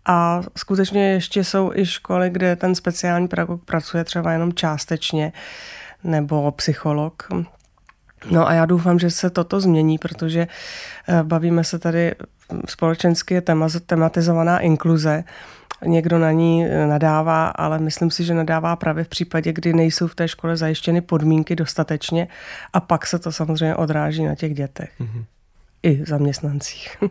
A 0.05 0.41
skutečně 0.57 1.13
ještě 1.13 1.45
jsou 1.45 1.73
i 1.75 1.87
školy, 1.87 2.31
kde 2.31 2.57
ten 2.57 2.75
speciální 2.75 3.29
pedagog 3.29 3.65
pracuje 3.65 4.05
třeba 4.05 4.33
jenom 4.33 4.53
částečně, 4.53 5.33
nebo 6.05 6.53
psycholog. 6.53 7.29
No 8.31 8.49
a 8.49 8.53
já 8.53 8.67
doufám, 8.67 8.99
že 8.99 9.11
se 9.11 9.31
toto 9.31 9.61
změní, 9.61 9.99
protože 9.99 10.49
eh, 11.09 11.23
bavíme 11.23 11.65
se 11.65 11.79
tady 11.79 12.15
společensky 12.69 13.35
je 13.35 13.43
tematizovaná 13.87 14.59
inkluze. 14.59 15.25
Někdo 15.85 16.19
na 16.19 16.33
ní 16.33 16.67
eh, 16.67 16.87
nadává, 16.87 17.49
ale 17.49 17.79
myslím 17.79 18.11
si, 18.11 18.25
že 18.25 18.35
nadává 18.35 18.77
právě 18.77 19.05
v 19.05 19.09
případě, 19.09 19.53
kdy 19.53 19.73
nejsou 19.73 20.07
v 20.07 20.15
té 20.15 20.29
škole 20.29 20.57
zajištěny 20.57 21.01
podmínky 21.01 21.57
dostatečně 21.57 22.29
a 22.73 22.81
pak 22.81 23.07
se 23.07 23.19
to 23.19 23.33
samozřejmě 23.33 23.77
odráží 23.77 24.25
na 24.25 24.35
těch 24.35 24.55
dětech. 24.55 24.91
Mm-hmm. 25.01 25.25
I 25.83 26.05
zaměstnancích. 26.07 26.97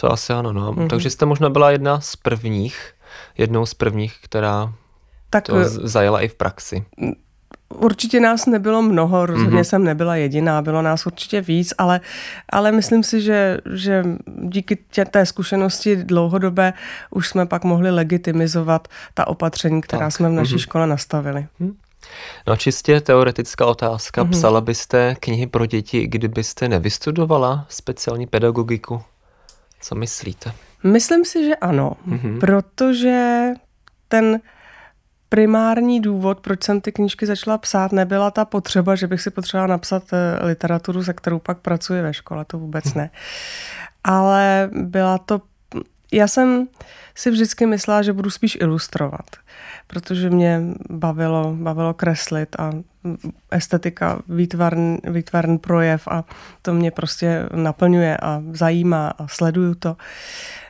To 0.00 0.12
asi 0.12 0.32
ano, 0.32 0.52
no. 0.52 0.72
Mm-hmm. 0.72 0.88
Takže 0.88 1.10
jste 1.10 1.26
možná 1.26 1.50
byla 1.50 1.70
jedna 1.70 2.00
z 2.00 2.16
prvních, 2.16 2.92
jednou 3.38 3.66
z 3.66 3.74
prvních, 3.74 4.16
která 4.22 4.72
tak, 5.30 5.44
to 5.44 5.64
zajela 5.64 6.20
i 6.20 6.28
v 6.28 6.34
praxi. 6.34 6.84
Určitě 7.74 8.20
nás 8.20 8.46
nebylo 8.46 8.82
mnoho, 8.82 9.26
rozhodně 9.26 9.60
mm-hmm. 9.60 9.64
jsem 9.64 9.84
nebyla 9.84 10.16
jediná, 10.16 10.62
bylo 10.62 10.82
nás 10.82 11.06
určitě 11.06 11.40
víc, 11.40 11.74
ale, 11.78 12.00
ale 12.48 12.72
myslím 12.72 13.02
si, 13.02 13.20
že, 13.20 13.58
že 13.74 14.04
díky 14.42 14.78
tě, 14.90 15.04
té 15.04 15.26
zkušenosti 15.26 15.96
dlouhodobé 15.96 16.72
už 17.10 17.28
jsme 17.28 17.46
pak 17.46 17.64
mohli 17.64 17.90
legitimizovat 17.90 18.88
ta 19.14 19.26
opatření, 19.26 19.80
která 19.80 20.06
tak. 20.06 20.12
jsme 20.12 20.28
v 20.28 20.32
naší 20.32 20.54
mm-hmm. 20.54 20.58
škole 20.58 20.86
nastavili. 20.86 21.46
Mm. 21.58 21.76
No 22.46 22.56
čistě 22.56 23.00
teoretická 23.00 23.66
otázka. 23.66 24.24
Mm-hmm. 24.24 24.30
Psala 24.30 24.60
byste 24.60 25.16
knihy 25.20 25.46
pro 25.46 25.66
děti, 25.66 26.06
kdybyste 26.06 26.68
nevystudovala 26.68 27.66
speciální 27.68 28.26
pedagogiku? 28.26 29.02
Co 29.80 29.94
myslíte? 29.94 30.52
Myslím 30.84 31.24
si, 31.24 31.44
že 31.44 31.56
ano, 31.56 31.92
mm-hmm. 32.08 32.38
protože 32.40 33.48
ten 34.08 34.40
primární 35.34 36.00
důvod, 36.00 36.40
proč 36.40 36.64
jsem 36.64 36.80
ty 36.80 36.92
knížky 36.92 37.26
začala 37.26 37.58
psát, 37.58 37.92
nebyla 37.92 38.30
ta 38.30 38.44
potřeba, 38.44 38.94
že 38.94 39.06
bych 39.06 39.20
si 39.20 39.30
potřebovala 39.30 39.66
napsat 39.66 40.02
eh, 40.12 40.46
literaturu, 40.46 41.04
se 41.04 41.12
kterou 41.12 41.38
pak 41.38 41.58
pracuji 41.58 42.02
ve 42.02 42.14
škole, 42.14 42.44
to 42.44 42.58
vůbec 42.58 42.94
ne. 42.94 43.10
Ale 44.04 44.70
byla 44.72 45.18
to, 45.18 45.42
já 46.12 46.28
jsem 46.28 46.68
si 47.14 47.30
vždycky 47.30 47.66
myslela, 47.66 48.02
že 48.02 48.12
budu 48.12 48.30
spíš 48.30 48.58
ilustrovat, 48.60 49.26
protože 49.86 50.30
mě 50.30 50.62
bavilo, 50.90 51.54
bavilo 51.54 51.94
kreslit 51.94 52.56
a 52.58 52.72
estetika, 53.50 54.18
výtvarn, 54.28 54.98
výtvarn 55.04 55.58
projev 55.58 56.08
a 56.08 56.24
to 56.62 56.74
mě 56.74 56.90
prostě 56.90 57.48
naplňuje 57.54 58.16
a 58.16 58.42
zajímá 58.52 59.08
a 59.08 59.28
sleduju 59.28 59.74
to. 59.74 59.96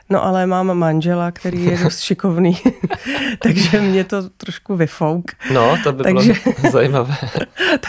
No 0.09 0.25
ale 0.25 0.47
mám 0.47 0.77
manžela, 0.77 1.31
který 1.31 1.65
je 1.65 1.77
dost 1.77 1.99
šikovný, 2.03 2.57
takže 3.39 3.81
mě 3.81 4.03
to 4.03 4.29
trošku 4.29 4.75
vyfouk. 4.75 5.31
No, 5.53 5.77
to 5.83 5.93
by 5.93 6.03
takže, 6.03 6.33
bylo 6.43 6.55
zajímavé. 6.71 7.15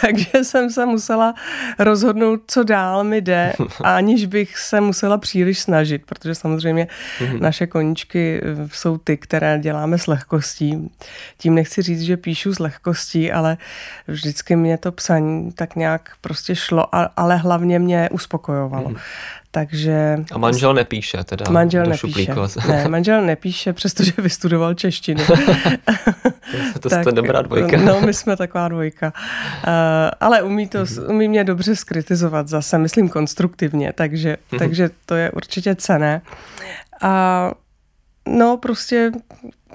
takže 0.01 0.45
jsem 0.45 0.71
se 0.71 0.87
musela 0.87 1.35
rozhodnout, 1.79 2.41
co 2.47 2.63
dál 2.63 3.05
mi 3.05 3.21
jde, 3.21 3.53
aniž 3.85 4.27
bych 4.27 4.59
se 4.59 4.81
musela 4.81 5.19
příliš 5.19 5.59
snažit, 5.59 6.03
protože 6.07 6.35
samozřejmě 6.35 6.89
mm-hmm. 7.19 7.41
naše 7.41 7.67
koníčky 7.67 8.41
eh, 8.43 8.69
jsou 8.73 8.99
ty, 8.99 9.17
které 9.17 9.59
děláme 9.59 9.99
s 9.99 10.07
lehkostí. 10.07 10.91
Tím 11.39 11.55
nechci 11.55 11.83
říct, 11.83 12.03
že 12.03 12.17
píšu 12.17 12.55
s 12.55 12.59
lehkostí, 12.59 13.33
ale 13.33 13.57
vždycky 14.09 14.57
mě 14.57 14.79
to 14.79 14.93
psaní 14.93 15.53
tak 15.53 15.77
nějak 15.77 16.11
prostě 16.21 16.57
šlo, 16.57 16.87
ale 17.17 17.37
hlavně 17.37 17.79
mě 17.79 18.09
uspokojovalo. 18.13 18.89
Mm-hmm. 18.89 19.01
Takže... 19.57 20.25
A 20.33 20.39
manžel 20.39 20.75
nepíše 20.75 21.25
teda 21.25 21.51
Manžel 21.51 21.87
nepíše. 21.87 22.35
Ne, 22.69 22.89
manžel 22.89 23.23
nepíše, 23.23 23.73
přestože 23.73 24.13
vystudoval 24.19 24.75
češtinu. 24.75 25.25
to 26.81 26.89
tak, 26.89 27.03
jste 27.03 27.13
dobrá 27.13 27.43
dvojka. 27.43 27.77
no, 27.77 28.01
my 28.01 28.15
jsme 28.15 28.37
taková 28.37 28.69
dvojka. 28.69 29.13
Uh, 29.67 29.73
ale 30.21 30.43
umí, 30.43 30.69
to, 30.69 30.79
mm-hmm. 30.79 31.11
umí 31.11 31.29
mě 31.29 31.45
dobře 31.45 31.77
skritizovat 31.77 32.49
zase, 32.49 32.79
myslím 32.79 33.09
konstruktivně, 33.09 33.93
takže, 33.93 34.37
mm-hmm. 34.37 34.59
takže 34.59 34.91
to 35.07 35.15
je 35.15 35.31
určitě 35.31 35.75
cené. 35.75 36.23
A 37.03 37.51
no, 38.29 38.57
prostě 38.57 39.13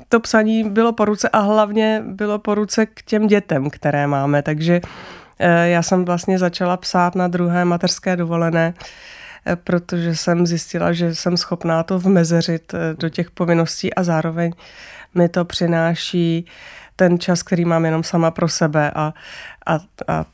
to 0.10 0.20
psaní 0.20 0.70
bylo 0.70 0.94
po 0.94 1.06
ruce 1.06 1.30
a 1.30 1.40
hlavně 1.40 2.04
bylo 2.06 2.40
po 2.40 2.56
ruce 2.56 2.86
k 2.86 3.02
těm 3.02 3.28
dětem, 3.28 3.70
které 3.70 4.08
máme, 4.08 4.42
takže 4.42 4.82
uh, 4.84 5.48
já 5.64 5.82
jsem 5.82 6.06
vlastně 6.06 6.40
začala 6.40 6.78
psát 6.78 7.16
na 7.16 7.28
druhé 7.28 7.66
mateřské 7.66 8.16
dovolené 8.16 8.74
Eh, 8.74 9.21
protože 9.64 10.16
jsem 10.16 10.48
zjistila, 10.48 10.94
že 10.94 11.16
jsem 11.16 11.38
schopná 11.38 11.84
to 11.84 12.00
vmezeřit 12.00 12.74
eh, 12.74 12.96
do 13.00 13.10
těch 13.10 13.32
povinností 13.32 13.94
a 13.94 14.04
zároveň 14.04 14.54
mi 15.16 15.30
to 15.30 15.46
přináší 15.46 16.46
ten 16.96 17.20
čas, 17.20 17.44
který 17.44 17.66
mám 17.66 17.86
jenom 17.86 18.04
sama 18.04 18.32
pro 18.32 18.50
sebe 18.50 18.92
a, 18.96 19.14
a, 19.66 19.80
a 20.08 20.26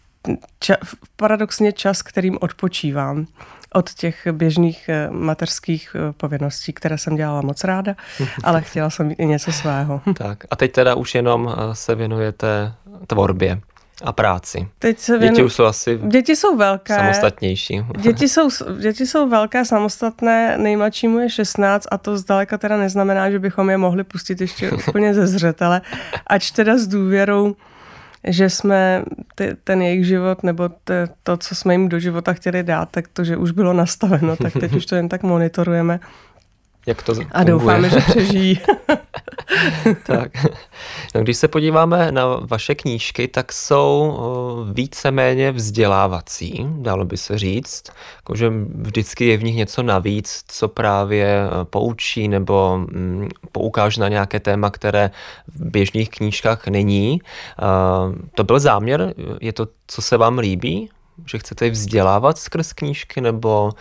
ča, 0.59 0.75
paradoxně 1.15 1.71
čas, 1.71 2.01
kterým 2.01 2.37
odpočívám 2.41 3.25
od 3.73 3.93
těch 3.93 4.27
běžných 4.31 4.89
eh, 4.89 5.09
mateřských 5.11 5.95
povinností, 6.17 6.73
které 6.73 6.97
jsem 6.97 7.15
dělala 7.15 7.41
moc 7.41 7.63
ráda, 7.63 7.95
ale 8.43 8.61
chtěla 8.61 8.89
jsem 8.89 9.11
i 9.17 9.25
něco 9.25 9.51
svého. 9.51 10.01
Tak 10.17 10.43
a 10.49 10.55
teď 10.55 10.71
teda 10.71 10.95
už 10.95 11.15
jenom 11.15 11.55
se 11.73 11.95
věnujete 11.95 12.73
tvorbě 13.07 13.61
a 14.03 14.11
práci. 14.11 14.67
Teď 14.79 14.99
se 14.99 15.17
věnu... 15.17 15.35
Děti 15.35 15.43
už 15.43 15.53
jsou 15.53 15.63
asi 15.63 15.99
děti 16.07 16.35
jsou 16.35 16.57
velké. 16.57 16.95
samostatnější. 16.95 17.81
Děti 17.97 18.27
jsou, 18.29 18.49
děti 18.79 19.07
jsou 19.07 19.29
velké, 19.29 19.65
samostatné, 19.65 20.57
nejmladšímu 20.57 21.19
je 21.19 21.29
16 21.29 21.87
a 21.91 21.97
to 21.97 22.17
zdaleka 22.17 22.57
teda 22.57 22.77
neznamená, 22.77 23.31
že 23.31 23.39
bychom 23.39 23.69
je 23.69 23.77
mohli 23.77 24.03
pustit 24.03 24.41
ještě 24.41 24.71
úplně 24.87 25.13
ze 25.13 25.27
zřetele, 25.27 25.81
ač 26.27 26.51
teda 26.51 26.77
s 26.77 26.87
důvěrou, 26.87 27.55
že 28.27 28.49
jsme 28.49 29.03
ty, 29.35 29.57
ten 29.63 29.81
jejich 29.81 30.05
život 30.05 30.43
nebo 30.43 30.69
te, 30.83 31.07
to, 31.23 31.37
co 31.37 31.55
jsme 31.55 31.73
jim 31.73 31.89
do 31.89 31.99
života 31.99 32.33
chtěli 32.33 32.63
dát, 32.63 32.89
tak 32.91 33.07
to, 33.07 33.23
že 33.23 33.37
už 33.37 33.51
bylo 33.51 33.73
nastaveno, 33.73 34.35
tak 34.35 34.53
teď 34.53 34.73
už 34.73 34.85
to 34.85 34.95
jen 34.95 35.09
tak 35.09 35.23
monitorujeme 35.23 35.99
jak 36.87 37.03
to 37.03 37.13
A 37.31 37.43
doufáme, 37.43 37.89
že 37.89 37.99
přežijí. 37.99 38.59
tak. 40.05 40.31
No, 41.15 41.21
když 41.21 41.37
se 41.37 41.47
podíváme 41.47 42.11
na 42.11 42.25
vaše 42.25 42.75
knížky, 42.75 43.27
tak 43.27 43.53
jsou 43.53 44.17
víceméně 44.71 45.51
vzdělávací, 45.51 46.67
dalo 46.69 47.05
by 47.05 47.17
se 47.17 47.37
říct. 47.37 47.83
Jakože 48.15 48.51
vždycky 48.75 49.25
je 49.27 49.37
v 49.37 49.43
nich 49.43 49.55
něco 49.55 49.83
navíc, 49.83 50.43
co 50.47 50.67
právě 50.67 51.25
e, 51.25 51.65
poučí 51.65 52.27
nebo 52.27 52.77
mm, 52.77 53.29
poukáže 53.51 54.01
na 54.01 54.07
nějaké 54.07 54.39
téma, 54.39 54.69
které 54.69 55.11
v 55.47 55.65
běžných 55.65 56.09
knížkách 56.09 56.67
není. 56.67 57.21
To 58.35 58.43
byl 58.43 58.59
záměr? 58.59 59.13
Je 59.41 59.53
to, 59.53 59.67
co 59.87 60.01
se 60.01 60.17
vám 60.17 60.37
líbí? 60.37 60.89
Že 61.25 61.37
chcete 61.37 61.69
vzdělávat 61.69 62.37
skrz 62.37 62.73
knížky, 62.73 63.21
nebo 63.21 63.71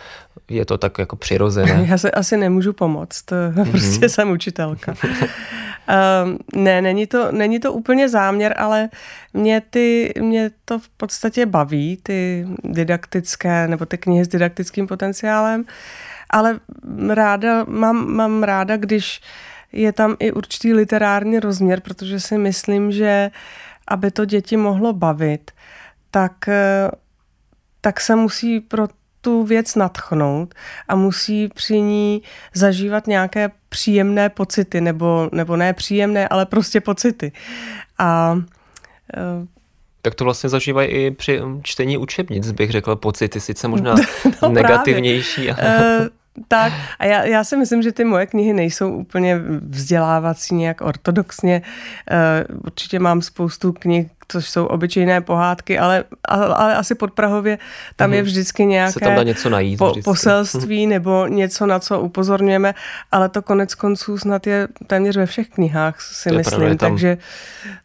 je 0.49 0.65
to 0.65 0.77
tak 0.77 0.97
jako 0.97 1.15
přirozené? 1.15 1.85
Já 1.89 1.97
se 1.97 2.11
asi 2.11 2.37
nemůžu 2.37 2.73
pomoct, 2.73 3.25
mm-hmm. 3.31 3.71
prostě 3.71 4.09
jsem 4.09 4.29
učitelka. 4.29 4.93
um, 5.03 6.39
ne, 6.63 6.81
není 6.81 7.07
to, 7.07 7.31
není 7.31 7.59
to 7.59 7.73
úplně 7.73 8.09
záměr, 8.09 8.55
ale 8.57 8.89
mě, 9.33 9.61
ty, 9.69 10.13
mě 10.19 10.51
to 10.65 10.79
v 10.79 10.89
podstatě 10.89 11.45
baví, 11.45 11.99
ty 12.03 12.47
didaktické, 12.63 13.67
nebo 13.67 13.85
ty 13.85 13.97
knihy 13.97 14.25
s 14.25 14.27
didaktickým 14.27 14.87
potenciálem, 14.87 15.65
ale 16.29 16.59
ráda, 17.09 17.65
mám, 17.67 18.07
mám 18.15 18.43
ráda, 18.43 18.77
když 18.77 19.21
je 19.71 19.91
tam 19.91 20.15
i 20.19 20.31
určitý 20.31 20.73
literární 20.73 21.39
rozměr, 21.39 21.81
protože 21.81 22.19
si 22.19 22.37
myslím, 22.37 22.91
že 22.91 23.31
aby 23.87 24.11
to 24.11 24.25
děti 24.25 24.57
mohlo 24.57 24.93
bavit, 24.93 25.51
tak 26.11 26.49
tak 27.87 28.01
se 28.01 28.15
musí 28.15 28.59
pro 28.59 28.87
tu 29.21 29.43
věc 29.43 29.75
natchnout 29.75 30.55
a 30.87 30.95
musí 30.95 31.47
při 31.47 31.81
ní 31.81 32.21
zažívat 32.53 33.07
nějaké 33.07 33.51
příjemné 33.69 34.29
pocity, 34.29 34.81
nebo, 34.81 35.29
nebo 35.31 35.55
ne 35.55 35.73
příjemné, 35.73 36.27
ale 36.27 36.45
prostě 36.45 36.81
pocity. 36.81 37.31
A 37.97 38.39
e, 39.17 39.47
tak 40.01 40.15
to 40.15 40.23
vlastně 40.23 40.49
zažívají 40.49 40.89
i 40.89 41.11
při 41.11 41.41
čtení 41.63 41.97
učebnic, 41.97 42.51
bych 42.51 42.71
řekl, 42.71 42.95
pocity, 42.95 43.39
sice 43.39 43.67
možná 43.67 43.95
no 44.41 44.49
negativnější. 44.49 45.51
Ale... 45.51 46.09
tak 46.47 46.73
a 46.99 47.05
já, 47.05 47.23
já 47.23 47.43
si 47.43 47.57
myslím, 47.57 47.81
že 47.81 47.91
ty 47.91 48.03
moje 48.03 48.25
knihy 48.25 48.53
nejsou 48.53 48.91
úplně 48.91 49.39
vzdělávací 49.61 50.55
nějak 50.55 50.81
ortodoxně. 50.81 51.61
Uh, 52.49 52.57
určitě 52.65 52.99
mám 52.99 53.21
spoustu 53.21 53.73
knih, 53.73 54.07
což 54.27 54.49
jsou 54.49 54.65
obyčejné 54.65 55.21
pohádky, 55.21 55.79
ale, 55.79 56.03
ale, 56.25 56.55
ale 56.55 56.75
asi 56.75 56.95
pod 56.95 57.11
Prahově 57.11 57.57
tam 57.95 58.09
mm-hmm. 58.09 58.13
je 58.13 58.21
mhm. 58.21 58.25
vždycky 58.25 58.65
nějaké 58.65 58.91
Se 58.93 58.99
tam 58.99 59.15
dá 59.15 59.23
něco 59.23 59.49
najít, 59.49 59.77
po, 59.77 59.93
poselství 60.03 60.85
mhm. 60.85 60.89
nebo 60.89 61.27
něco, 61.27 61.65
na 61.65 61.79
co 61.79 61.99
upozorňujeme, 61.99 62.73
ale 63.11 63.29
to 63.29 63.41
konec 63.41 63.75
konců 63.75 64.17
snad 64.17 64.47
je 64.47 64.67
téměř 64.87 65.17
ve 65.17 65.25
všech 65.25 65.49
knihách, 65.49 66.01
si 66.01 66.29
to 66.29 66.35
myslím, 66.35 66.77
takže, 66.77 67.17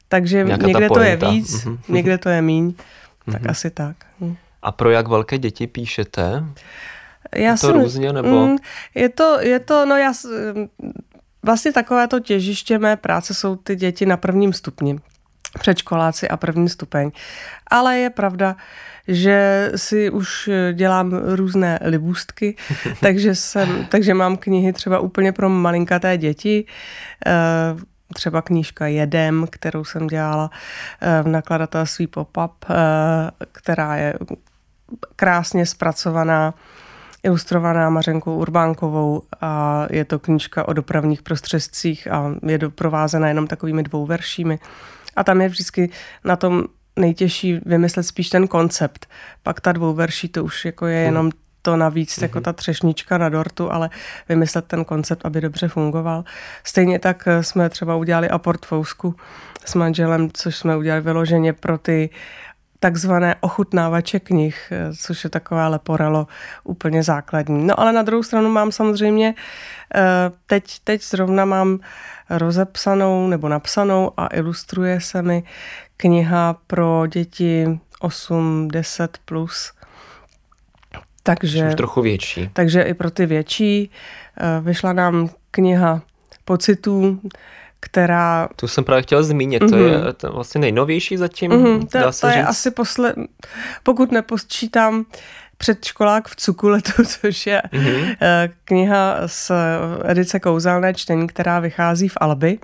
takže 0.08 0.44
někde 0.44 0.88
to 0.88 1.00
je 1.00 1.16
víc, 1.16 1.64
mm-hmm. 1.64 1.78
někde 1.88 2.18
to 2.18 2.28
je 2.28 2.42
míň, 2.42 2.68
mm-hmm. 2.68 3.32
tak 3.32 3.48
asi 3.48 3.70
tak. 3.70 3.96
Hm. 4.20 4.36
A 4.62 4.72
pro 4.72 4.90
jak 4.90 5.08
velké 5.08 5.38
děti 5.38 5.66
píšete? 5.66 6.44
Já 7.36 7.50
je 7.50 7.52
to 7.52 7.56
jsem, 7.56 7.80
různě, 7.80 8.12
nebo? 8.12 8.46
Mm, 8.46 8.56
je 8.94 9.08
to, 9.08 9.40
je 9.40 9.58
to, 9.60 9.86
no 9.86 9.96
já, 9.96 10.12
vlastně 11.42 11.72
takové 11.72 12.08
to 12.08 12.20
těžiště 12.20 12.78
mé 12.78 12.96
práce 12.96 13.34
jsou 13.34 13.56
ty 13.56 13.76
děti 13.76 14.06
na 14.06 14.16
prvním 14.16 14.52
stupni 14.52 15.00
předškoláci 15.58 16.28
a 16.28 16.36
první 16.36 16.68
stupeň. 16.68 17.10
Ale 17.70 17.98
je 17.98 18.10
pravda, 18.10 18.56
že 19.08 19.70
si 19.76 20.10
už 20.10 20.50
dělám 20.72 21.12
různé 21.12 21.78
libůstky, 21.82 22.56
takže, 23.00 23.34
jsem, 23.34 23.86
takže 23.86 24.14
mám 24.14 24.36
knihy 24.36 24.72
třeba 24.72 24.98
úplně 24.98 25.32
pro 25.32 25.48
malinkaté 25.48 26.16
děti, 26.16 26.66
eh, 27.26 27.32
třeba 28.14 28.42
knížka 28.42 28.86
Jedem, 28.86 29.46
kterou 29.50 29.84
jsem 29.84 30.06
dělala 30.06 30.50
eh, 31.00 31.22
v 31.22 31.28
nakladatelství 31.28 32.06
Pop-up, 32.06 32.52
eh, 32.70 32.74
která 33.52 33.96
je 33.96 34.14
krásně 35.16 35.66
zpracovaná, 35.66 36.54
ilustrovaná 37.22 37.90
Mařenkou 37.90 38.36
Urbánkovou 38.36 39.22
a 39.40 39.86
je 39.90 40.04
to 40.04 40.18
knížka 40.18 40.68
o 40.68 40.72
dopravních 40.72 41.22
prostředcích 41.22 42.10
a 42.10 42.34
je 42.42 42.58
doprovázená 42.58 43.28
jenom 43.28 43.46
takovými 43.46 43.82
dvou 43.82 44.06
veršími. 44.06 44.58
A 45.16 45.24
tam 45.24 45.40
je 45.40 45.48
vždycky 45.48 45.90
na 46.24 46.36
tom 46.36 46.64
nejtěžší 46.96 47.60
vymyslet 47.66 48.02
spíš 48.02 48.28
ten 48.28 48.48
koncept. 48.48 49.06
Pak 49.42 49.60
ta 49.60 49.72
dvouverší 49.72 50.28
to 50.28 50.44
už 50.44 50.64
jako 50.64 50.86
je 50.86 50.98
jenom 50.98 51.30
to 51.62 51.76
navíc, 51.76 52.10
mm-hmm. 52.10 52.22
jako 52.22 52.38
mhm. 52.38 52.44
ta 52.44 52.52
třešnička 52.52 53.18
na 53.18 53.28
dortu, 53.28 53.72
ale 53.72 53.90
vymyslet 54.28 54.64
ten 54.64 54.84
koncept, 54.84 55.26
aby 55.26 55.40
dobře 55.40 55.68
fungoval. 55.68 56.24
Stejně 56.64 56.98
tak 56.98 57.24
eh, 57.26 57.42
jsme 57.42 57.68
třeba 57.68 57.96
udělali 57.96 58.28
aport 58.28 58.66
fousku 58.66 59.14
s 59.64 59.74
manželem, 59.74 60.28
což 60.32 60.56
jsme 60.56 60.76
udělali 60.76 61.02
vyloženě 61.02 61.52
pro 61.52 61.78
ty 61.78 62.10
takzvané 62.82 63.36
ochutnávače 63.40 64.20
knih, 64.20 64.72
eh, 64.72 64.94
což 64.94 65.24
je 65.24 65.30
takové 65.30 65.66
leporelo 65.68 66.26
úplně 66.64 67.02
základní. 67.02 67.66
No 67.66 67.80
ale 67.80 67.92
na 67.92 68.02
druhou 68.02 68.22
stranu 68.22 68.50
mám 68.50 68.72
samozřejmě, 68.72 69.34
eh, 69.94 70.00
teď, 70.46 70.64
teď 70.84 71.04
zrovna 71.04 71.44
mám 71.44 71.78
rozepsanou 72.30 73.28
nebo 73.28 73.48
napsanou 73.48 74.10
a 74.16 74.26
ilustruje 74.26 75.00
se 75.00 75.22
mi 75.22 75.42
kniha 75.96 76.56
pro 76.66 77.06
děti 77.06 77.80
8-10 78.00 79.08
plus. 79.24 79.72
Takže, 81.22 81.68
už 81.68 81.74
trochu 81.74 82.02
větší. 82.02 82.50
Takže 82.52 82.82
i 82.82 82.94
pro 82.94 83.10
ty 83.10 83.26
větší. 83.26 83.90
Eh, 84.36 84.60
vyšla 84.60 84.92
nám 84.92 85.30
kniha 85.50 86.02
pocitů, 86.44 87.20
která... 87.84 88.48
Tu 88.56 88.68
jsem 88.68 88.84
právě 88.84 89.02
chtěla 89.02 89.22
zmínit, 89.22 89.62
mm-hmm. 89.62 89.70
to 89.70 89.76
je 89.76 89.98
mhm. 89.98 90.12
to 90.16 90.32
vlastně 90.32 90.60
nejnovější 90.60 91.16
zatím, 91.16 91.50
mm-hmm, 91.50 91.86
to, 91.86 91.98
dá 91.98 92.12
se 92.12 92.20
to 92.20 92.26
říct. 92.26 92.36
je 92.36 92.44
asi 92.44 92.70
posle... 92.70 93.14
Pokud 93.82 94.12
neposčítám 94.12 95.04
předškolák 95.58 96.28
v 96.28 96.36
Cukuletu, 96.36 97.04
což 97.06 97.46
je 97.46 97.62
mm-hmm. 97.72 98.16
kniha 98.64 99.16
z 99.26 99.50
edice 100.04 100.40
Kouzelné 100.40 100.94
čtení, 100.94 101.26
která 101.26 101.60
vychází 101.60 102.08
v 102.08 102.16
Alby. 102.20 102.58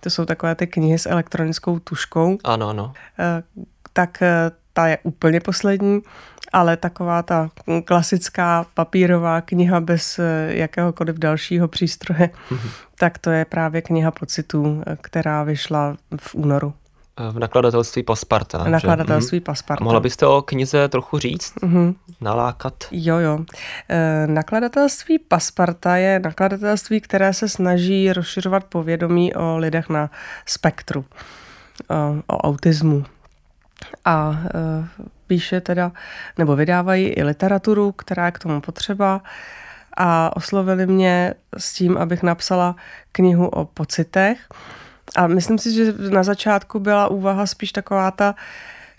To 0.00 0.10
jsou 0.10 0.24
takové 0.24 0.54
ty 0.54 0.66
knihy 0.66 0.98
s 0.98 1.06
elektronickou 1.06 1.78
tuškou. 1.78 2.38
Ano, 2.44 2.68
ano. 2.68 2.92
Eh, 3.18 3.42
tak 3.92 4.22
eh, 4.22 4.50
ta 4.72 4.86
je 4.86 4.98
úplně 5.02 5.40
poslední, 5.40 6.00
ale 6.52 6.76
taková 6.76 7.22
ta 7.22 7.50
klasická 7.84 8.66
papírová 8.74 9.40
kniha 9.40 9.80
bez 9.80 10.20
jakéhokoliv 10.48 11.16
dalšího 11.16 11.68
přístroje, 11.68 12.30
mm-hmm. 12.50 12.70
Tak 13.04 13.18
to 13.18 13.30
je 13.30 13.44
právě 13.44 13.82
kniha 13.82 14.10
pocitů, 14.10 14.82
která 15.02 15.42
vyšla 15.42 15.96
v 16.20 16.34
únoru. 16.34 16.74
V 17.30 17.38
nakladatelství 17.38 18.02
Pasparta. 18.02 18.64
V 18.64 18.68
nakladatelství 18.68 19.38
že? 19.38 19.40
Mhm. 19.40 19.44
Pasparta. 19.44 19.82
A 19.82 19.84
mohla 19.84 20.00
byste 20.00 20.26
o 20.26 20.42
knize 20.42 20.88
trochu 20.88 21.18
říct? 21.18 21.54
Mm-hmm. 21.56 21.94
Nalákat? 22.20 22.74
Jo, 22.90 23.16
jo. 23.16 23.44
E, 23.88 24.26
nakladatelství 24.26 25.18
Pasparta 25.18 25.96
je 25.96 26.20
nakladatelství, 26.20 27.00
které 27.00 27.32
se 27.32 27.48
snaží 27.48 28.12
rozšiřovat 28.12 28.64
povědomí 28.64 29.34
o 29.34 29.56
lidech 29.58 29.88
na 29.88 30.10
spektru, 30.46 31.04
o, 31.90 32.34
o 32.34 32.38
autismu. 32.38 33.04
A 34.04 34.40
píše 35.26 35.60
teda, 35.60 35.92
nebo 36.38 36.56
vydávají 36.56 37.06
i 37.06 37.24
literaturu, 37.24 37.92
která 37.92 38.26
je 38.26 38.32
k 38.32 38.38
tomu 38.38 38.60
potřeba 38.60 39.20
a 39.96 40.36
oslovili 40.36 40.86
mě 40.86 41.34
s 41.58 41.72
tím, 41.72 41.96
abych 41.96 42.22
napsala 42.22 42.76
knihu 43.12 43.48
o 43.48 43.64
pocitech. 43.64 44.38
A 45.16 45.26
myslím 45.26 45.58
si, 45.58 45.72
že 45.72 45.92
na 45.92 46.22
začátku 46.22 46.80
byla 46.80 47.08
úvaha 47.08 47.46
spíš 47.46 47.72
taková 47.72 48.10
ta 48.10 48.34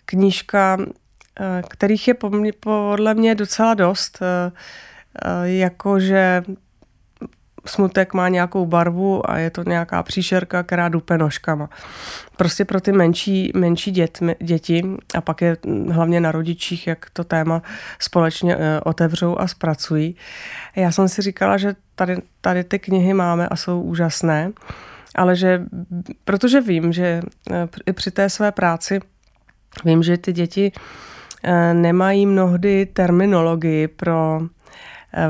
knížka, 0.05 0.77
eh, 0.79 1.61
kterých 1.69 2.07
je 2.07 2.13
podle 2.59 3.13
mě 3.13 3.35
docela 3.35 3.73
dost, 3.73 4.19
eh, 4.21 4.51
eh, 5.21 5.49
jakože 5.49 6.43
smutek 7.65 8.13
má 8.13 8.29
nějakou 8.29 8.65
barvu 8.65 9.31
a 9.31 9.37
je 9.37 9.49
to 9.49 9.63
nějaká 9.63 10.03
příšerka, 10.03 10.63
která 10.63 10.89
dupe 10.89 11.17
nožkama. 11.17 11.69
Prostě 12.37 12.65
pro 12.65 12.81
ty 12.81 12.91
menší, 12.91 13.51
menší 13.55 13.91
dět, 13.91 14.19
děti 14.41 14.83
a 15.15 15.21
pak 15.21 15.41
je 15.41 15.57
hlavně 15.91 16.19
na 16.19 16.31
rodičích, 16.31 16.87
jak 16.87 17.09
to 17.13 17.23
téma 17.23 17.61
společně 17.99 18.57
otevřou 18.83 19.39
a 19.39 19.47
zpracují. 19.47 20.15
Já 20.75 20.91
jsem 20.91 21.09
si 21.09 21.21
říkala, 21.21 21.57
že 21.57 21.75
tady, 21.95 22.17
tady 22.41 22.63
ty 22.63 22.79
knihy 22.79 23.13
máme 23.13 23.47
a 23.47 23.55
jsou 23.55 23.81
úžasné 23.81 24.51
ale 25.15 25.35
že, 25.35 25.61
protože 26.25 26.61
vím, 26.61 26.93
že 26.93 27.21
eh, 27.51 27.67
i 27.85 27.93
při 27.93 28.11
té 28.11 28.29
své 28.29 28.51
práci 28.51 28.99
vím, 29.85 30.03
že 30.03 30.17
ty 30.17 30.33
děti 30.33 30.71
eh, 31.43 31.73
nemají 31.73 32.25
mnohdy 32.25 32.85
terminologii 32.85 33.87
pro 33.87 34.41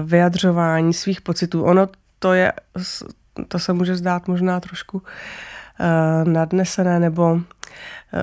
vyjadřování 0.04 0.94
svých 0.94 1.22
pocitů. 1.22 1.64
Ono 1.64 1.88
to 2.26 2.34
je, 2.34 2.54
to 3.48 3.60
se 3.60 3.74
může 3.74 3.96
zdát 3.96 4.28
možná 4.28 4.60
trošku 4.60 5.02
nadnesené, 6.24 7.00
nebo 7.00 7.42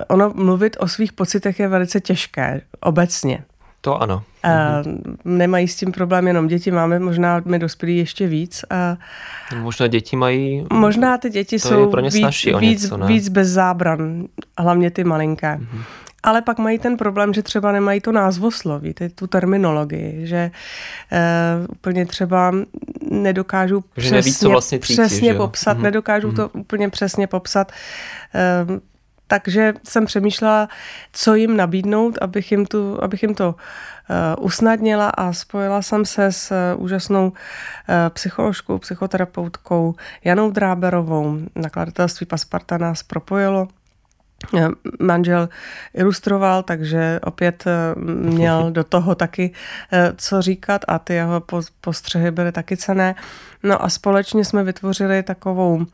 ono 0.09 0.33
mluvit 0.35 0.77
o 0.81 0.89
svých 0.89 1.13
pocitech 1.13 1.61
je 1.61 1.69
velice 1.69 2.01
těžké 2.01 2.61
obecně. 2.81 3.45
To 3.81 4.03
ano. 4.03 4.23
A 4.43 4.83
nemají 5.25 5.69
s 5.69 5.77
tím 5.77 5.93
problém 5.93 6.27
jenom 6.27 6.49
děti, 6.49 6.71
máme 6.71 6.99
možná 6.99 7.43
my 7.45 7.59
dospělí 7.59 7.99
ještě 7.99 8.27
víc. 8.27 8.65
A 8.71 8.97
možná 9.57 9.87
děti 9.87 10.17
mají... 10.17 10.67
Možná 10.73 11.19
ty 11.19 11.31
děti 11.31 11.59
jsou 11.59 11.91
pro 11.91 12.01
ně 12.01 12.11
víc, 12.11 12.47
víc, 12.59 12.83
něco, 12.83 12.99
víc 12.99 13.29
bez 13.29 13.49
zábran, 13.49 14.25
hlavně 14.59 14.91
ty 14.91 15.05
malinké. 15.05 15.57
Mm-hmm. 15.57 15.83
Ale 16.25 16.43
pak 16.43 16.59
mají 16.59 16.79
ten 16.79 16.97
problém, 16.97 17.35
že 17.35 17.43
třeba 17.43 17.73
nemají 17.73 18.01
to 18.01 18.13
názvosloví, 18.13 18.95
ty, 18.95 19.09
tu 19.09 19.27
terminologii, 19.27 20.27
že 20.27 20.51
uh, 21.13 21.67
úplně 21.73 22.07
třeba 22.07 22.53
nedokážu 23.13 23.81
že 23.81 24.01
přesně, 24.01 24.17
neví, 24.17 24.35
co 24.35 24.51
vlastně 24.51 24.79
cítí, 24.79 24.93
přesně 24.93 25.33
že 25.33 25.39
popsat, 25.39 25.79
mm-hmm. 25.79 25.83
nedokážu 25.83 26.31
mm-hmm. 26.31 26.37
to 26.37 26.49
úplně 26.49 26.89
přesně 26.89 27.27
popsat. 27.27 27.73
Uh, 28.69 28.79
takže 29.27 29.75
jsem 29.85 30.05
přemýšlela, 30.07 30.69
co 31.13 31.35
jim 31.35 31.57
nabídnout, 31.57 32.19
abych 32.21 32.53
jim, 32.53 32.67
tu, 32.67 33.03
abych 33.03 33.23
jim 33.23 33.35
to 33.35 33.49
uh, 33.49 34.45
usnadnila 34.45 35.09
a 35.09 35.33
spojila 35.33 35.83
jsem 35.83 36.05
se 36.05 36.33
s 36.33 36.51
uh, 36.51 36.83
úžasnou 36.83 37.27
uh, 37.29 37.35
psycholožkou, 38.09 38.79
psychoterapeutkou 38.79 39.95
Janou 40.25 40.51
Dráberovou. 40.51 41.39
Nakladatelství 41.57 42.27
Pasparta 42.27 42.79
nás 42.79 43.03
propojilo 43.03 43.69
manžel 45.01 45.49
ilustroval, 45.95 46.63
takže 46.63 47.21
opět 47.23 47.65
měl 48.05 48.71
do 48.73 48.85
toho 48.85 49.15
taky 49.15 49.53
co 50.17 50.43
říkat 50.43 50.85
a 50.89 50.99
ty 50.99 51.15
jeho 51.15 51.43
postřehy 51.81 52.31
byly 52.31 52.53
taky 52.53 52.77
cené. 52.77 53.15
No 53.63 53.85
a 53.85 53.89
společně 53.89 54.45
jsme 54.45 54.65
vytvořili 54.65 55.23
takovou 55.23 55.87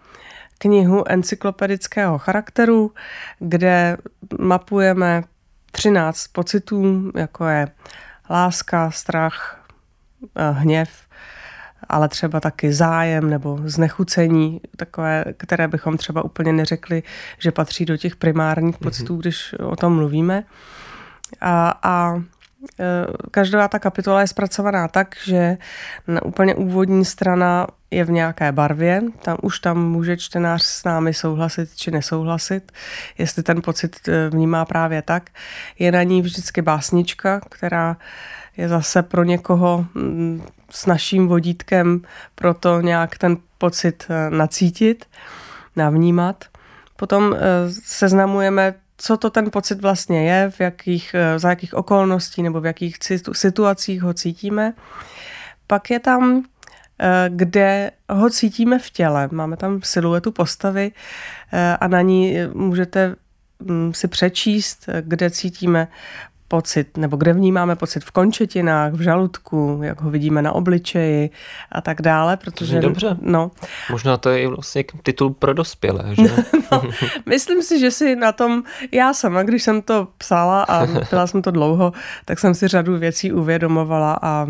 knihu 0.59 1.09
encyklopedického 1.09 2.19
charakteru, 2.19 2.93
kde 3.39 3.97
mapujeme 4.39 5.23
13 5.71 6.27
pocitů, 6.29 7.13
jako 7.17 7.47
je 7.47 7.69
láska, 8.31 8.91
strach, 8.91 9.65
eh, 10.37 10.51
hněv, 10.51 10.91
ale 11.89 12.09
třeba 12.09 12.41
taky 12.41 12.73
zájem 12.73 13.31
nebo 13.31 13.59
znechucení, 13.65 14.61
takové, 14.77 15.25
které 15.37 15.69
bychom 15.69 15.97
třeba 15.97 16.25
úplně 16.25 16.53
neřekli, 16.53 17.03
že 17.39 17.53
patří 17.53 17.85
do 17.85 17.97
těch 17.97 18.17
primárních 18.17 18.81
mhm. 18.81 18.85
pocitů, 18.85 19.17
mm-hmm. 19.17 19.21
když 19.21 19.55
o 19.59 19.77
tom 19.77 19.95
mluvíme. 19.95 20.45
A, 21.41 21.75
a 21.83 22.23
každá 23.31 23.69
ta 23.69 23.79
kapitola 23.79 24.21
je 24.21 24.27
zpracovaná 24.27 24.89
tak, 24.89 25.15
že 25.25 25.57
na 26.09 26.23
úplně 26.23 26.55
úvodní 26.55 27.05
strana 27.05 27.67
je 27.91 28.05
v 28.05 28.11
nějaké 28.11 28.53
barvě, 28.53 29.03
tam 29.23 29.37
už 29.43 29.59
tam 29.59 29.91
může 29.91 30.17
čtenář 30.17 30.63
s 30.63 30.85
námi 30.85 31.15
souhlasit 31.15 31.77
či 31.77 31.91
nesouhlasit, 31.91 32.73
jestli 33.19 33.43
ten 33.43 33.63
pocit 33.63 34.09
eh, 34.09 34.29
vnímá 34.29 34.65
právě 34.65 35.03
tak. 35.03 35.31
Je 35.79 35.93
na 35.93 36.03
ní 36.03 36.23
vždycky 36.23 36.63
básnička, 36.63 37.41
která 37.51 37.97
je 38.59 38.69
zase 38.69 39.03
pro 39.03 39.25
někoho 39.25 39.87
mm, 39.95 40.43
s 40.71 40.87
naším 40.87 41.29
vodítkem 41.29 42.03
pro 42.35 42.55
to 42.55 42.81
nějak 42.81 43.19
ten 43.19 43.37
pocit 43.59 44.07
eh, 44.11 44.31
nacítit, 44.31 45.07
navnímat. 45.77 46.45
Potom 46.97 47.37
seznamujeme 47.83 48.75
co 48.99 49.17
to 49.17 49.31
ten 49.31 49.51
pocit 49.51 49.81
vlastně 49.81 50.31
je, 50.31 50.51
v 50.51 50.61
jakých, 50.61 51.15
eh, 51.15 51.39
za 51.39 51.51
jakých 51.51 51.75
okolností 51.75 52.43
nebo 52.43 52.61
v 52.61 52.67
jakých 52.67 52.97
situacích 53.33 54.03
ho 54.03 54.15
cítíme. 54.15 54.73
Pak 55.67 55.91
je 55.91 56.01
tam, 56.01 56.43
eh, 57.01 57.27
kde 57.29 57.91
ho 58.11 58.31
cítíme 58.31 58.79
v 58.79 58.91
těle. 58.91 59.29
Máme 59.33 59.57
tam 59.57 59.81
siluetu 59.83 60.33
postavy 60.33 60.93
eh, 61.53 61.77
a 61.81 61.89
na 61.89 62.03
ní 62.03 62.37
můžete 62.53 63.15
mm, 63.61 63.95
si 63.95 64.09
přečíst, 64.09 64.87
kde 65.01 65.31
cítíme 65.31 65.89
pocit, 66.49 66.97
nebo 66.97 67.17
kde 67.17 67.33
vnímáme 67.33 67.77
pocit 67.77 68.05
v 68.05 68.11
končetinách, 68.11 68.93
v 68.93 69.01
žaludku, 69.01 69.81
jak 69.83 70.01
ho 70.01 70.11
vidíme 70.11 70.43
na 70.43 70.53
obličeji 70.53 71.31
a 71.73 71.81
tak 71.81 72.03
dále, 72.03 72.37
protože... 72.37 72.81
Dobře. 72.81 73.17
No. 73.21 73.51
Možná 73.91 74.17
to 74.17 74.31
je 74.31 74.49
vlastně 74.49 74.85
titul 75.03 75.31
pro 75.31 75.55
dospělé, 75.55 76.05
že? 76.13 76.23
no, 76.73 76.83
myslím 77.27 77.63
si, 77.63 77.81
že 77.81 77.91
si 77.91 78.17
na 78.17 78.33
tom, 78.33 78.63
já 78.93 79.15
sama, 79.15 79.43
když 79.43 79.63
jsem 79.63 79.83
to 79.83 80.09
psala 80.19 80.63
a 80.63 80.87
byla 81.11 81.27
jsem 81.27 81.43
to 81.43 81.51
dlouho, 81.51 81.93
tak 82.25 82.39
jsem 82.39 82.55
si 82.55 82.69
řadu 82.69 82.99
věcí 82.99 83.33
uvědomovala 83.33 84.19
a 84.23 84.47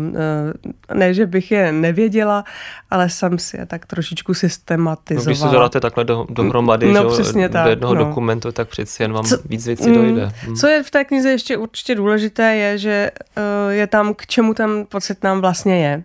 e, 0.89 0.93
ne, 0.93 1.13
že 1.13 1.25
bych 1.25 1.51
je 1.51 1.71
nevěděla, 1.71 2.43
ale 2.89 3.09
jsem 3.09 3.39
si 3.39 3.57
je 3.57 3.65
tak 3.65 3.85
trošičku 3.85 4.33
systematizovala. 4.33 5.25
No, 5.25 5.31
když 5.31 5.39
se 5.39 5.59
dáte 5.59 5.79
takhle 5.79 6.03
do, 6.03 6.25
dohromady, 6.29 6.93
no, 6.93 7.01
že, 7.01 7.21
přesně 7.21 7.47
do 7.47 7.53
tak, 7.53 7.69
jednoho 7.69 7.95
no. 7.95 8.05
dokumentu, 8.05 8.51
tak 8.51 8.67
přeci 8.67 9.03
jen 9.03 9.13
vám 9.13 9.23
co, 9.23 9.37
víc 9.45 9.65
věcí 9.65 9.93
dojde. 9.93 10.31
Mm, 10.47 10.55
co 10.55 10.67
je 10.67 10.83
v 10.83 10.91
té 10.91 11.03
knize 11.05 11.29
ještě 11.29 11.57
určitě 11.57 11.88
ještě 11.89 12.01
důležité 12.01 12.55
je, 12.55 12.77
že 12.77 13.11
eh, 13.37 13.73
je 13.73 13.87
tam, 13.87 14.13
k 14.13 14.27
čemu 14.27 14.53
ten 14.53 14.85
pocit 14.89 15.23
nám 15.23 15.41
vlastně 15.41 15.85
je. 15.85 16.03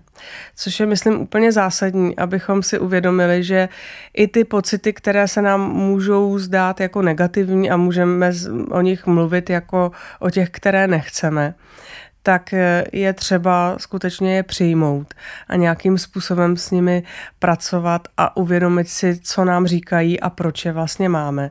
Což 0.56 0.80
je, 0.80 0.86
myslím, 0.86 1.20
úplně 1.20 1.52
zásadní, 1.52 2.16
abychom 2.16 2.62
si 2.62 2.78
uvědomili, 2.78 3.44
že 3.44 3.68
i 4.14 4.28
ty 4.28 4.44
pocity, 4.44 4.92
které 4.92 5.28
se 5.28 5.42
nám 5.42 5.60
můžou 5.72 6.38
zdát 6.38 6.80
jako 6.80 7.02
negativní 7.02 7.70
a 7.70 7.76
můžeme 7.76 8.32
o 8.70 8.80
nich 8.80 9.06
mluvit 9.06 9.50
jako 9.50 9.92
o 10.20 10.30
těch, 10.30 10.50
které 10.50 10.86
nechceme, 10.86 11.54
tak 12.26 12.52
eh, 12.52 12.84
je 12.92 13.12
třeba 13.12 13.76
skutečně 13.78 14.36
je 14.36 14.42
přijmout 14.42 15.14
a 15.48 15.56
nějakým 15.56 15.98
způsobem 15.98 16.56
s 16.56 16.70
nimi 16.70 17.02
pracovat 17.38 18.08
a 18.16 18.36
uvědomit 18.36 18.88
si, 18.88 19.20
co 19.22 19.44
nám 19.44 19.66
říkají 19.66 20.20
a 20.20 20.30
proč 20.30 20.64
je 20.64 20.72
vlastně 20.72 21.08
máme. 21.08 21.50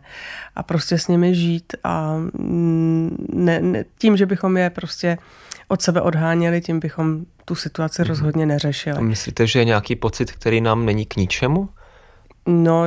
A 0.56 0.64
prostě 0.64 0.98
s 0.98 1.08
nimi 1.08 1.36
žít 1.36 1.74
a 1.84 2.18
mm, 2.18 3.28
ne, 3.34 3.62
ne, 3.62 3.86
tím, 3.98 4.18
že 4.18 4.26
bychom 4.26 4.58
je 4.58 4.70
prostě 4.70 5.18
od 5.68 5.82
sebe 5.82 6.02
odháněli, 6.02 6.62
tím 6.62 6.80
bychom 6.80 7.26
tu 7.46 7.56
situaci 7.56 8.02
mhm. 8.02 8.10
rozhodně 8.10 8.46
neřešili. 8.46 9.02
Myslíte, 9.02 9.48
že 9.48 9.60
je 9.60 9.66
nějaký 9.66 9.96
pocit, 9.96 10.32
který 10.32 10.62
nám 10.62 10.86
není 10.86 11.06
k 11.06 11.16
ničemu? 11.16 11.70
No, 12.48 12.84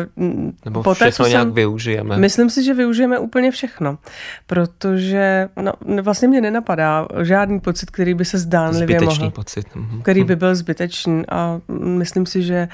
Nebo 0.64 0.82
poté, 0.82 1.10
všechno 1.10 1.26
nějak 1.26 1.44
jsem, 1.44 1.54
využijeme? 1.54 2.16
Myslím 2.16 2.50
si, 2.50 2.64
že 2.64 2.74
využijeme 2.74 3.18
úplně 3.18 3.50
všechno, 3.50 3.98
protože 4.46 5.48
no, 5.62 5.72
vlastně 6.02 6.28
mě 6.28 6.40
nenapadá 6.40 7.08
žádný 7.22 7.60
pocit, 7.60 7.90
který 7.90 8.14
by 8.14 8.24
se 8.24 8.38
zdánlivě 8.38 8.98
Zbytečný 8.98 9.24
mohl. 9.24 9.30
pocit. 9.34 9.66
Mhm. 9.74 10.02
Který 10.02 10.24
by 10.24 10.36
byl 10.36 10.54
zbytečný 10.54 11.24
a 11.28 11.60
myslím 11.78 12.26
si, 12.26 12.42
že 12.42 12.68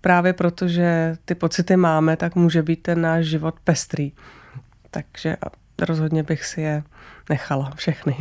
právě 0.00 0.32
proto, 0.32 0.68
že 0.68 1.16
ty 1.24 1.34
pocity 1.34 1.76
máme, 1.76 2.16
tak 2.16 2.34
může 2.34 2.62
být 2.62 2.82
ten 2.82 3.00
náš 3.00 3.26
život 3.26 3.54
pestrý. 3.64 4.12
Takže 4.90 5.36
rozhodně 5.80 6.22
bych 6.22 6.44
si 6.44 6.60
je 6.60 6.82
nechala 7.28 7.70
všechny. 7.76 8.16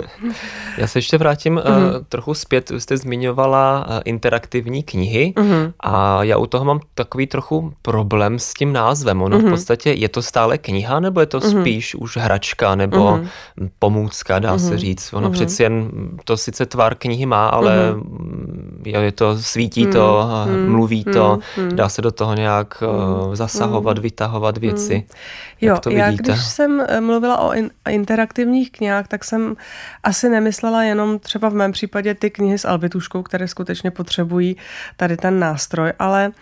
Já 0.78 0.86
se 0.86 0.98
ještě 0.98 1.18
vrátím 1.18 1.56
mm-hmm. 1.56 1.96
uh, 1.96 2.04
trochu 2.08 2.34
zpět. 2.34 2.70
Vy 2.70 2.80
jste 2.80 2.96
zmiňovala 2.96 3.86
uh, 3.88 4.00
interaktivní 4.04 4.82
knihy 4.82 5.32
mm-hmm. 5.36 5.72
a 5.80 6.24
já 6.24 6.36
u 6.36 6.46
toho 6.46 6.64
mám 6.64 6.80
takový 6.94 7.26
trochu 7.26 7.74
problém 7.82 8.38
s 8.38 8.54
tím 8.54 8.72
názvem. 8.72 9.22
Ono 9.22 9.36
mm-hmm. 9.36 9.40
v 9.40 9.44
mhm. 9.44 9.52
podstatě 9.52 9.92
je 9.92 10.08
to 10.08 10.22
stále 10.22 10.58
kniha, 10.58 11.00
nebo 11.00 11.20
je 11.20 11.26
to 11.26 11.38
mm-hmm. 11.38 11.60
spíš 11.60 11.94
už 11.94 12.16
hračka 12.16 12.74
nebo 12.74 12.96
mm-hmm. 12.98 13.70
pomůcka, 13.78 14.38
dá 14.38 14.56
mm-hmm. 14.56 14.68
se 14.68 14.78
říct. 14.78 15.12
Ono 15.12 15.28
mm-hmm. 15.28 15.32
přeci 15.32 15.62
jen 15.62 15.90
to 16.24 16.36
sice 16.36 16.66
tvar 16.66 16.94
knihy 16.94 17.26
má, 17.26 17.48
ale 17.48 17.94
mm-hmm. 17.94 19.00
je 19.00 19.12
to, 19.12 19.38
svítí 19.38 19.84
mm-hmm. 19.84 19.92
to, 19.92 20.28
mm-hmm. 20.28 20.68
mluví 20.68 21.04
to, 21.04 21.38
mm-hmm. 21.56 21.72
dá 21.72 21.88
se 21.88 22.02
do 22.02 22.10
toho 22.10 22.34
nějak 22.34 22.82
uh, 22.82 23.34
zasahovat, 23.34 23.98
mm-hmm. 23.98 24.02
vytahovat 24.02 24.58
věci. 24.58 24.94
Mm-hmm. 24.94 25.42
Jo, 25.60 25.78
to 25.78 25.90
já 25.90 26.10
když 26.10 26.44
jsem 26.44 26.86
mluvila 27.00 27.38
o 27.38 27.52
in- 27.52 27.70
interaktivních 28.02 28.70
knihách, 28.70 29.08
tak 29.08 29.24
jsem 29.24 29.54
asi 30.02 30.28
nemyslela 30.28 30.82
jenom 30.82 31.18
třeba 31.18 31.48
v 31.48 31.54
mém 31.54 31.72
případě 31.72 32.14
ty 32.14 32.30
knihy 32.30 32.58
s 32.58 32.64
albituškou, 32.64 33.22
které 33.22 33.48
skutečně 33.48 33.90
potřebují 33.90 34.56
tady 34.96 35.16
ten 35.16 35.38
nástroj, 35.38 35.92
ale 35.98 36.32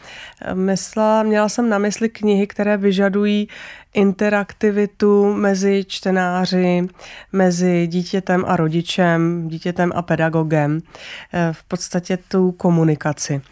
eh, 0.40 0.54
myslela, 0.54 1.22
měla 1.22 1.48
jsem 1.48 1.68
na 1.68 1.78
mysli 1.78 2.08
knihy, 2.08 2.46
které 2.46 2.76
vyžadují 2.76 3.48
interaktivitu 3.94 5.34
mezi 5.34 5.84
čtenáři, 5.84 6.88
mezi 7.32 7.86
dítětem 7.86 8.44
a 8.48 8.56
rodičem, 8.56 9.48
dítětem 9.48 9.92
a 9.94 10.02
pedagogem, 10.02 10.80
eh, 10.80 11.52
v 11.52 11.64
podstatě 11.64 12.16
tu 12.16 12.52
komunikaci 12.52 13.42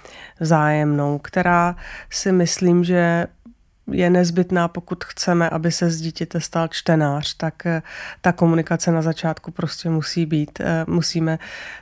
vzájemnou, 0.40 1.18
která 1.18 1.76
si 2.10 2.32
myslím, 2.32 2.84
že 2.84 3.26
je 3.92 4.10
nezbytná, 4.10 4.68
pokud 4.68 5.04
chceme, 5.04 5.50
aby 5.50 5.72
se 5.72 5.90
z 5.90 6.00
dítěte 6.00 6.40
stal 6.40 6.68
čtenář, 6.68 7.34
tak 7.34 7.66
eh, 7.66 7.82
ta 8.20 8.32
komunikace 8.32 8.92
na 8.92 9.02
začátku 9.02 9.50
prostě 9.50 9.90
musí 9.90 10.26
být. 10.26 10.60
Eh, 10.60 10.84
musíme 10.88 11.38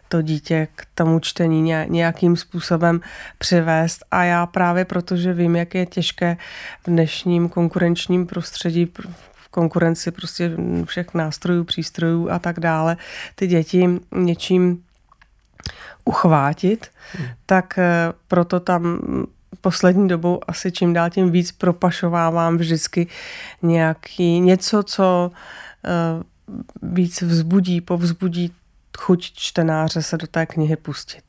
to 0.09 0.23
dítě 0.23 0.69
k 0.77 0.87
tomu 0.95 1.21
čtení 1.21 1.75
nějakým 1.89 2.37
způsobem 2.37 3.01
přivést 3.39 4.05
a 4.11 4.25
já 4.25 4.47
právě 4.47 4.85
protože 4.85 5.33
vím, 5.33 5.57
jak 5.57 5.75
je 5.75 5.87
těžké 5.87 6.37
v 6.83 6.87
dnešním 6.87 7.49
konkurenčním 7.49 8.27
prostředí 8.27 8.93
v 9.33 9.49
konkurenci 9.49 10.11
prostě 10.11 10.53
všech 10.85 11.15
nástrojů, 11.15 11.65
přístrojů 11.65 12.31
a 12.31 12.39
tak 12.39 12.61
dále, 12.61 12.97
ty 13.35 13.47
děti 13.47 13.89
něčím 14.15 14.83
uchvátit, 16.05 16.87
hmm. 17.13 17.29
tak 17.47 17.79
eh, 17.79 18.13
proto 18.29 18.61
tam 18.61 18.99
poslední 19.67 20.09
dobou 20.09 20.41
asi 20.47 20.73
čím 20.73 20.93
dál 20.93 21.11
tím 21.11 21.31
víc 21.31 21.53
propašovávám 21.53 22.57
vždycky 22.57 23.07
nějaký 23.63 24.41
něco, 24.41 24.83
co 24.83 25.31
uh, 26.83 26.93
víc 26.95 27.23
vzbudí, 27.23 27.81
povzbudí 27.81 28.53
chuť 28.99 29.21
čtenáře 29.35 30.03
se 30.03 30.17
do 30.17 30.27
té 30.27 30.47
knihy 30.47 30.77
pustit. 30.77 31.25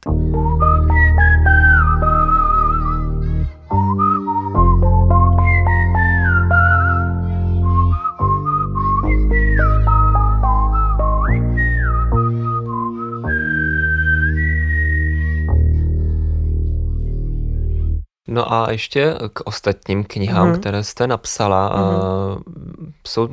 No 18.38 18.54
a 18.54 18.72
ještě 18.72 19.14
k 19.34 19.40
ostatním 19.48 20.04
knihám, 20.04 20.48
mm. 20.48 20.60
které 20.60 20.84
jste 20.84 21.08
napsala. 21.08 21.70
Mm. 21.70 22.94
Jsou 23.08 23.30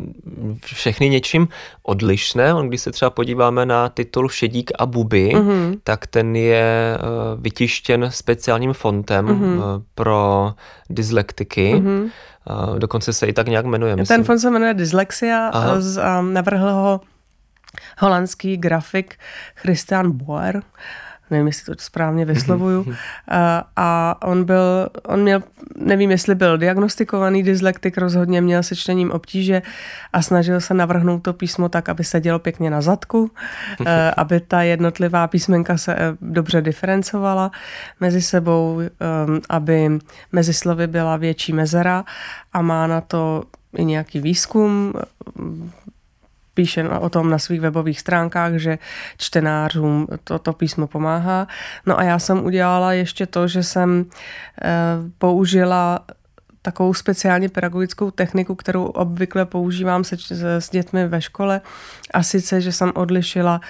všechny 0.64 1.09
něčím 1.09 1.49
odlišné. 1.83 2.55
Když 2.69 2.81
se 2.81 2.93
třeba 2.93 3.11
podíváme 3.11 3.67
na 3.67 3.88
titul 3.88 4.29
Šedík 4.29 4.71
a 4.79 4.87
Buby, 4.87 5.35
mm. 5.35 5.75
tak 5.85 6.07
ten 6.07 6.37
je 6.37 6.64
e, 6.64 6.99
vytištěn 7.37 8.07
speciálním 8.11 8.73
fontem 8.73 9.27
mm. 9.27 9.61
pro 9.95 10.53
dyslektiky. 10.90 11.75
Mm. 11.75 12.09
Dokonce 12.79 13.12
se 13.12 13.27
i 13.27 13.33
tak 13.33 13.49
nějak 13.49 13.67
jmenuje. 13.67 13.97
Myslím. 13.97 14.17
Ten 14.17 14.25
fond 14.25 14.38
se 14.38 14.51
jmenuje 14.51 14.75
Dyslexia 14.75 15.49
a 16.03 16.23
navrhl 16.23 16.71
ho 16.71 17.01
holandský 17.99 18.57
grafik 18.57 19.14
Christian 19.55 20.11
Boer 20.12 20.62
nevím, 21.35 21.47
jestli 21.47 21.75
to 21.77 21.83
správně 21.83 22.25
vyslovuju, 22.25 22.85
mhm. 22.85 22.94
a, 23.29 23.64
a 23.77 24.16
on 24.23 24.44
byl, 24.44 24.88
on 25.03 25.23
měl, 25.23 25.42
nevím, 25.77 26.11
jestli 26.11 26.35
byl 26.35 26.59
diagnostikovaný 26.59 27.42
dyslektik, 27.42 27.99
rozhodně 27.99 28.40
měl 28.40 28.62
se 28.62 28.77
čtením 28.77 29.11
obtíže 29.11 29.62
a 30.12 30.23
snažil 30.23 30.61
se 30.61 30.75
navrhnout 30.75 31.23
to 31.23 31.33
písmo 31.33 31.68
tak, 31.68 31.88
aby 31.88 32.05
se 32.05 32.20
dělo 32.20 32.38
pěkně 32.38 32.70
na 32.70 32.81
zadku, 32.81 33.31
aby 34.16 34.40
ta 34.40 34.62
jednotlivá 34.62 35.27
písmenka 35.27 35.79
se 35.79 35.94
eh, 35.94 35.99
dobře 36.20 36.62
diferencovala 36.62 37.51
mezi 38.01 38.23
sebou, 38.23 38.81
ehm, 38.81 39.40
aby 39.49 39.99
mezi 40.33 40.53
slovy 40.55 40.87
byla 40.87 41.16
větší 41.16 41.53
mezera 41.53 42.05
a 42.53 42.62
má 42.62 42.87
na 42.87 43.01
to 43.01 43.44
i 43.77 43.85
nějaký 43.85 44.20
výzkum 44.20 44.92
píše 46.55 46.88
o 46.88 47.09
tom 47.09 47.31
na 47.31 47.38
svých 47.38 47.61
webových 47.61 48.01
stránkách, 48.01 48.53
že 48.55 48.79
čtenářům 49.17 50.07
to, 50.25 50.38
to 50.38 50.53
písmo 50.53 50.87
pomáhá. 50.87 51.47
No 51.87 51.99
a 51.99 52.03
já 52.03 52.19
jsem 52.19 52.45
udělala 52.45 52.93
ještě 52.93 53.27
to, 53.27 53.49
že 53.49 53.62
jsem 53.62 54.05
eh, 54.62 54.71
použila 55.19 56.01
takovou 56.64 56.95
speciálně 56.95 57.49
pedagogickou 57.49 58.11
techniku, 58.11 58.55
kterou 58.55 58.85
obvykle 58.85 59.45
používám 59.45 60.05
se, 60.05 60.17
s 60.59 60.71
dětmi 60.71 61.09
ve 61.09 61.21
škole. 61.23 61.61
A 62.14 62.23
sice, 62.23 62.61
že 62.61 62.73
jsem 62.73 62.93
odlišila 62.95 63.61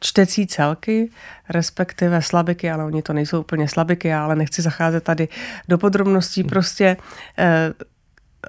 čtecí 0.00 0.46
celky, 0.46 1.10
respektive 1.48 2.22
slabiky, 2.22 2.70
ale 2.70 2.84
oni 2.84 3.02
to 3.02 3.12
nejsou 3.12 3.40
úplně 3.40 3.68
slabiky, 3.68 4.12
ale 4.12 4.36
nechci 4.36 4.62
zacházet 4.62 5.04
tady 5.04 5.28
do 5.68 5.78
podrobností. 5.78 6.44
Prostě 6.44 6.96
eh, 7.38 7.72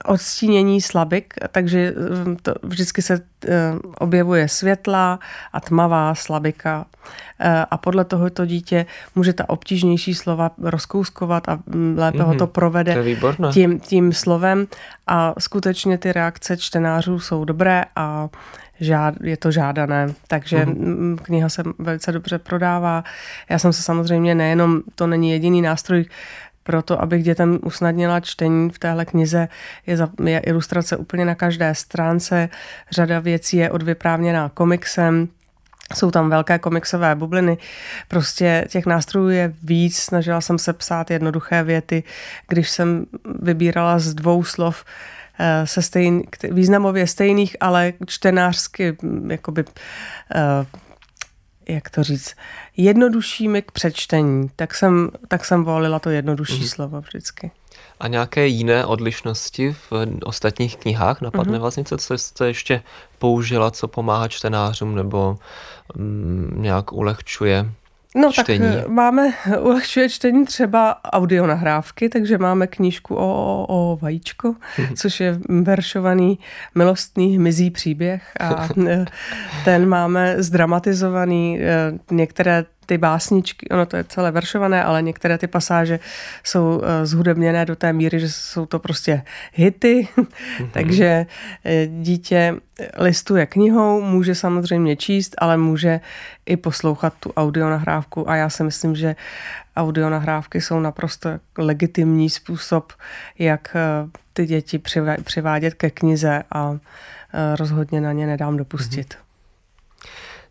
odstínění 0.05 0.81
slabik, 0.81 1.33
takže 1.51 1.93
hm, 2.25 2.37
to 2.41 2.53
vždycky 2.63 3.01
se 3.01 3.15
hm, 3.15 3.79
objevuje 3.97 4.47
světlá 4.49 5.19
a 5.53 5.59
tmavá 5.59 6.15
slabika 6.15 6.85
eh, 7.39 7.65
a 7.71 7.77
podle 7.77 8.05
toho 8.05 8.29
to 8.29 8.45
dítě 8.45 8.85
může 9.15 9.33
ta 9.33 9.49
obtížnější 9.49 10.15
slova 10.15 10.51
rozkouskovat 10.61 11.49
a 11.49 11.59
hm, 11.67 11.95
lépe 11.97 12.17
mm-hmm. 12.17 12.25
ho 12.25 12.35
to 12.35 12.47
provede 12.47 13.15
to 13.37 13.51
tím, 13.51 13.79
tím 13.79 14.13
slovem 14.13 14.67
a 15.07 15.33
skutečně 15.39 15.97
ty 15.97 16.13
reakce 16.13 16.57
čtenářů 16.57 17.19
jsou 17.19 17.45
dobré 17.45 17.85
a 17.95 18.29
žád, 18.79 19.15
je 19.23 19.37
to 19.37 19.51
žádané, 19.51 20.13
takže 20.27 20.65
mm-hmm. 20.65 21.17
kniha 21.17 21.49
se 21.49 21.63
velice 21.79 22.11
dobře 22.11 22.39
prodává. 22.39 23.03
Já 23.49 23.59
jsem 23.59 23.73
se 23.73 23.81
samozřejmě 23.81 24.35
nejenom, 24.35 24.81
to 24.95 25.07
není 25.07 25.31
jediný 25.31 25.61
nástroj, 25.61 26.05
proto, 26.63 27.01
abych 27.01 27.23
dětem 27.23 27.59
usnadnila 27.63 28.19
čtení 28.19 28.69
v 28.69 28.79
téhle 28.79 29.05
knize, 29.05 29.47
je, 29.87 29.97
za, 29.97 30.09
je 30.25 30.39
ilustrace 30.39 30.97
úplně 30.97 31.25
na 31.25 31.35
každé 31.35 31.75
stránce. 31.75 32.49
Řada 32.91 33.19
věcí 33.19 33.57
je 33.57 33.71
odvyprávněná 33.71 34.49
komiksem, 34.49 35.27
jsou 35.95 36.11
tam 36.11 36.29
velké 36.29 36.59
komiksové 36.59 37.15
bubliny. 37.15 37.57
Prostě 38.07 38.65
těch 38.69 38.85
nástrojů 38.85 39.29
je 39.29 39.53
víc. 39.63 39.97
Snažila 39.97 40.41
jsem 40.41 40.59
se 40.59 40.73
psát 40.73 41.11
jednoduché 41.11 41.63
věty. 41.63 42.03
Když 42.47 42.69
jsem 42.69 43.05
vybírala 43.41 43.99
z 43.99 44.13
dvou 44.13 44.43
slov 44.43 44.85
eh, 45.39 45.67
se 45.67 45.81
stejn, 45.81 46.23
významově 46.51 47.07
stejných, 47.07 47.57
ale 47.59 47.93
čtenářsky 48.05 48.97
jakoby 49.27 49.63
eh, 50.35 50.65
jak 51.67 51.89
to 51.89 52.03
říct, 52.03 52.35
jednoduššími 52.77 53.61
k 53.61 53.71
přečtení, 53.71 54.49
tak 54.55 54.75
jsem, 54.75 55.09
tak 55.27 55.45
jsem 55.45 55.63
volila 55.63 55.99
to 55.99 56.09
jednodušší 56.09 56.61
mm-hmm. 56.61 56.73
slovo 56.75 57.01
vždycky. 57.01 57.51
A 57.99 58.07
nějaké 58.07 58.47
jiné 58.47 58.85
odlišnosti 58.85 59.75
v 59.89 59.91
ostatních 60.23 60.77
knihách? 60.77 61.21
Napadne 61.21 61.57
mm-hmm. 61.57 61.61
vás 61.61 61.75
něco, 61.75 61.97
co 61.97 62.17
jste 62.17 62.47
ještě 62.47 62.83
použila, 63.19 63.71
co 63.71 63.87
pomáhá 63.87 64.27
čtenářům 64.27 64.95
nebo 64.95 65.37
mm, 65.95 66.53
nějak 66.57 66.93
ulehčuje 66.93 67.71
No 68.15 68.31
čtení. 68.31 68.59
tak 68.59 68.83
eh, 68.85 68.87
máme, 68.87 69.33
ulehčuje 69.59 70.09
čtení 70.09 70.45
třeba 70.45 71.03
audio 71.03 71.47
nahrávky, 71.47 72.09
takže 72.09 72.37
máme 72.37 72.67
knížku 72.67 73.15
o, 73.15 73.19
o, 73.19 73.65
o 73.67 73.97
vajíčko, 74.01 74.55
což 74.95 75.19
je 75.19 75.39
veršovaný 75.49 76.39
milostný 76.75 77.35
hmyzí 77.37 77.71
příběh 77.71 78.31
a 78.39 78.67
eh, 78.87 79.05
ten 79.65 79.85
máme 79.85 80.35
zdramatizovaný, 80.37 81.59
eh, 81.61 81.99
některé 82.11 82.65
ty 82.85 82.97
básničky, 82.97 83.69
ono 83.69 83.85
to 83.85 83.97
je 83.97 84.03
celé 84.03 84.31
veršované, 84.31 84.83
ale 84.83 85.01
některé 85.01 85.37
ty 85.37 85.47
pasáže 85.47 85.99
jsou 86.43 86.81
eh, 86.83 87.05
zhudebněné 87.05 87.65
do 87.65 87.75
té 87.75 87.93
míry, 87.93 88.19
že 88.19 88.29
jsou 88.29 88.65
to 88.65 88.79
prostě 88.79 89.21
hity, 89.53 90.07
mm-hmm. 90.15 90.69
takže 90.71 91.25
eh, 91.65 91.87
dítě 91.87 92.55
listuje 92.97 93.45
knihou, 93.45 94.01
může 94.01 94.35
samozřejmě 94.35 94.95
číst, 94.95 95.35
ale 95.37 95.57
může 95.57 95.99
i 96.45 96.57
poslouchat 96.57 97.13
tu 97.19 97.33
audionahrávku 97.37 98.29
a 98.29 98.35
já 98.35 98.49
si 98.49 98.63
myslím, 98.63 98.95
že 98.95 99.15
audionahrávky 99.75 100.61
jsou 100.61 100.79
naprosto 100.79 101.29
legitimní 101.57 102.29
způsob, 102.29 102.93
jak 103.39 103.75
eh, 103.75 104.09
ty 104.33 104.45
děti 104.45 104.81
přivádět 105.23 105.73
ke 105.73 105.89
knize 105.89 106.43
a 106.51 106.77
rozhodně 107.59 108.01
na 108.01 108.11
ně 108.11 108.27
nedám 108.27 108.57
dopustit. 108.57 109.13
Mm-hmm. 109.13 109.32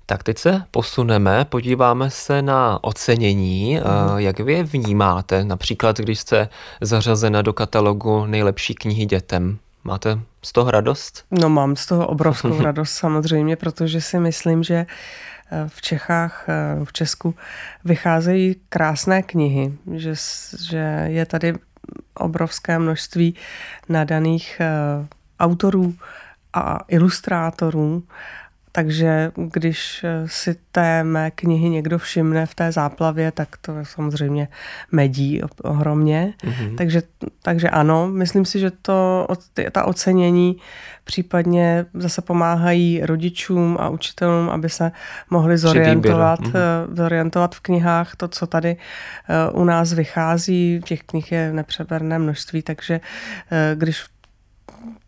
Tak 0.06 0.22
teď 0.22 0.38
se 0.38 0.62
posuneme, 0.70 1.44
podíváme 1.44 2.10
se 2.10 2.42
na 2.42 2.84
ocenění. 2.84 3.76
Mm. 3.76 4.18
Jak 4.18 4.40
vy 4.40 4.52
je 4.52 4.64
vnímáte, 4.64 5.44
například 5.44 5.98
když 5.98 6.18
jste 6.18 6.48
zařazena 6.80 7.42
do 7.42 7.52
katalogu 7.52 8.26
nejlepší 8.26 8.74
knihy 8.74 9.06
dětem? 9.06 9.58
Máte 9.84 10.18
z 10.42 10.52
toho 10.52 10.70
radost? 10.70 11.24
No 11.30 11.48
mám 11.48 11.76
z 11.76 11.86
toho 11.86 12.06
obrovskou 12.06 12.62
radost 12.62 12.92
samozřejmě, 12.92 13.56
protože 13.56 14.00
si 14.00 14.18
myslím, 14.18 14.62
že 14.62 14.74
eh, 14.74 15.64
v 15.68 15.82
Čechách, 15.82 16.44
eh, 16.48 16.84
v 16.84 16.92
Česku 16.92 17.34
vycházejí 17.84 18.56
krásné 18.68 19.22
knihy, 19.22 19.72
že, 19.94 20.14
že 20.68 21.06
je 21.06 21.26
tady 21.26 21.54
obrovské 22.14 22.78
množství 22.78 23.34
nadaných 23.88 24.60
autorů 25.40 25.94
a 26.52 26.78
ilustrátorů 26.88 28.02
takže 28.72 29.32
když 29.36 30.04
eh, 30.04 30.28
si 30.28 30.56
té 30.72 31.04
mé 31.04 31.30
knihy 31.30 31.68
někdo 31.68 31.98
všimne 31.98 32.46
v 32.46 32.54
té 32.54 32.72
záplavě, 32.72 33.32
tak 33.32 33.48
to 33.60 33.78
je 33.78 33.84
samozřejmě 33.84 34.48
medí 34.92 35.40
ohromně. 35.62 36.34
Mm-hmm. 36.44 36.76
Takže, 36.76 37.02
takže 37.42 37.70
ano, 37.70 38.08
myslím 38.08 38.44
si, 38.44 38.58
že 38.58 38.70
to, 38.70 39.26
ta 39.72 39.84
ocenění 39.84 40.56
případně 41.04 41.86
zase 41.94 42.22
pomáhají 42.22 43.00
rodičům 43.02 43.76
a 43.80 43.88
učitelům, 43.88 44.50
aby 44.50 44.68
se 44.68 44.92
mohli 45.30 45.58
zorientovat, 45.58 46.40
mm-hmm. 46.40 46.96
zorientovat 46.96 47.54
v 47.54 47.60
knihách 47.60 48.16
to, 48.16 48.28
co 48.28 48.46
tady 48.46 48.76
eh, 48.76 49.50
u 49.50 49.64
nás 49.64 49.92
vychází. 49.92 50.80
Těch 50.84 51.02
knih 51.02 51.32
je 51.32 51.52
nepřeberné 51.52 52.18
množství, 52.18 52.62
takže 52.62 53.00
když 53.74 54.04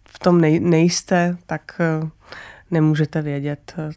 v 0.08 0.18
tom 0.18 0.40
nejste, 0.40 1.36
tak 1.46 1.80
nemůžete 2.70 3.22
vědět, 3.22 3.74
eh, 3.78 3.90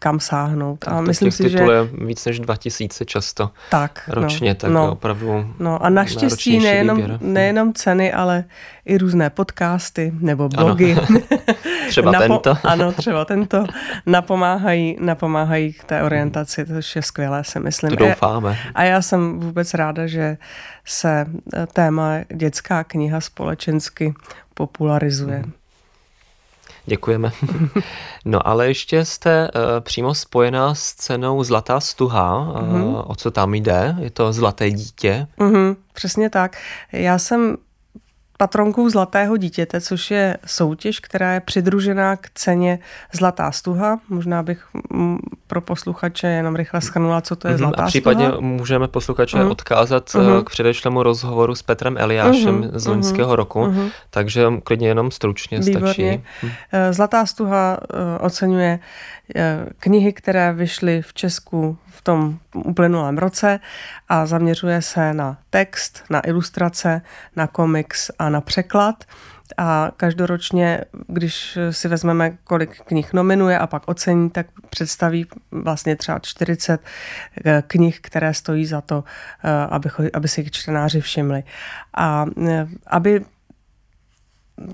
kam 0.00 0.20
sáhnout. 0.20 0.76
Tak 0.78 0.94
a 0.94 1.00
myslím 1.00 1.30
si, 1.30 1.48
že 1.48 1.58
je 1.58 1.84
víc 2.06 2.24
než 2.24 2.40
2000 2.40 3.04
často 3.04 3.50
tak, 3.70 4.08
no, 4.08 4.14
ročně, 4.22 4.50
no, 4.50 4.54
tak 4.54 4.70
no, 4.70 4.92
opravdu 4.92 5.54
No 5.58 5.84
a 5.84 5.88
naštěstí 5.88 6.58
nejenom, 6.58 6.96
výběr. 6.96 7.18
nejenom 7.20 7.72
ceny, 7.72 8.12
ale 8.12 8.44
i 8.84 8.98
různé 8.98 9.30
podcasty 9.30 10.12
nebo 10.20 10.48
blogy. 10.48 10.92
Ano. 10.92 11.20
třeba 11.88 12.12
Napo- 12.12 12.18
tento. 12.18 12.54
ano, 12.68 12.92
třeba 12.92 13.24
tento 13.24 13.64
napomáhají, 14.06 14.96
napomáhají 15.00 15.72
k 15.72 15.84
té 15.84 16.02
orientaci, 16.02 16.64
to 16.64 16.72
je 16.96 17.02
skvělé, 17.02 17.44
si 17.44 17.60
myslím. 17.60 17.90
To 17.90 17.96
doufáme. 17.96 18.58
A 18.74 18.84
já 18.84 19.02
jsem 19.02 19.40
vůbec 19.40 19.74
ráda, 19.74 20.06
že 20.06 20.36
se 20.84 21.26
eh, 21.54 21.66
téma 21.72 22.14
dětská 22.34 22.84
kniha 22.84 23.20
společensky 23.20 24.14
popularizuje. 24.54 25.36
Hmm. 25.36 25.52
Děkujeme. 26.86 27.32
No 28.26 28.48
ale 28.48 28.68
ještě 28.68 29.04
jste 29.04 29.48
uh, 29.54 29.60
přímo 29.80 30.14
spojená 30.14 30.74
s 30.74 30.94
cenou 30.94 31.44
Zlatá 31.44 31.80
stuha. 31.80 32.38
Uh, 32.38 32.56
mm-hmm. 32.56 33.04
O 33.06 33.14
co 33.14 33.30
tam 33.30 33.54
jde? 33.54 33.96
Je 33.98 34.10
to 34.10 34.32
Zlaté 34.32 34.70
dítě? 34.70 35.26
Mm-hmm, 35.38 35.76
přesně 35.92 36.30
tak. 36.30 36.56
Já 36.92 37.18
jsem 37.18 37.56
patronkou 38.38 38.88
Zlatého 38.88 39.36
dítěte, 39.36 39.80
což 39.80 40.10
je 40.10 40.36
soutěž, 40.46 41.00
která 41.00 41.32
je 41.32 41.40
přidružená 41.40 42.16
k 42.16 42.30
ceně 42.34 42.78
Zlatá 43.12 43.52
stuha. 43.52 44.00
Možná 44.08 44.42
bych 44.42 44.66
mm, 44.92 45.18
pro 45.46 45.60
posluchače 45.60 46.26
jenom 46.26 46.56
rychle 46.56 46.80
schrnula, 46.80 47.20
co 47.20 47.36
to 47.36 47.48
je 47.48 47.54
mhm, 47.54 47.58
Zlatá 47.58 47.82
A 47.82 47.86
případně 47.86 48.26
stuha. 48.26 48.40
můžeme 48.40 48.88
posluchače 48.88 49.36
uh-huh. 49.36 49.50
odkázat 49.50 50.08
uh-huh. 50.08 50.44
k 50.44 50.50
předešlému 50.50 51.02
rozhovoru 51.02 51.54
s 51.54 51.62
Petrem 51.62 51.96
Eliášem 51.98 52.62
uh-huh. 52.62 52.70
z 52.72 52.86
loňského 52.86 53.36
roku, 53.36 53.60
uh-huh. 53.60 53.90
takže 54.10 54.46
klidně 54.64 54.88
jenom 54.88 55.10
stručně 55.10 55.58
Výborně. 55.58 55.86
stačí. 55.86 56.22
Eh, 56.72 56.92
Zlatá 56.92 57.26
stuha 57.26 57.78
oceňuje 58.20 58.78
knihy, 59.78 60.12
které 60.12 60.52
vyšly 60.52 61.02
v 61.02 61.14
Česku 61.14 61.78
v 61.86 62.02
tom 62.02 62.38
uplynulém 62.54 63.18
roce 63.18 63.60
a 64.08 64.26
zaměřuje 64.26 64.82
se 64.82 65.14
na 65.14 65.38
text, 65.50 66.04
na 66.10 66.26
ilustrace, 66.26 67.02
na 67.36 67.46
komiks 67.46 68.10
a 68.18 68.28
na 68.28 68.40
překlad. 68.40 69.04
A 69.56 69.90
každoročně, 69.96 70.80
když 71.06 71.58
si 71.70 71.88
vezmeme, 71.88 72.38
kolik 72.44 72.80
knih 72.84 73.12
nominuje 73.12 73.58
a 73.58 73.66
pak 73.66 73.82
ocení, 73.86 74.30
tak 74.30 74.46
představí 74.70 75.26
vlastně 75.50 75.96
třeba 75.96 76.18
40 76.18 76.80
eh, 77.44 77.62
knih, 77.66 78.00
které 78.00 78.34
stojí 78.34 78.66
za 78.66 78.80
to, 78.80 79.04
eh, 79.44 79.50
aby, 79.50 79.90
aby 80.14 80.28
si 80.28 80.40
jich 80.40 80.50
čtenáři 80.50 81.00
všimli. 81.00 81.42
A 81.96 82.26
eh, 82.48 82.66
aby 82.86 83.24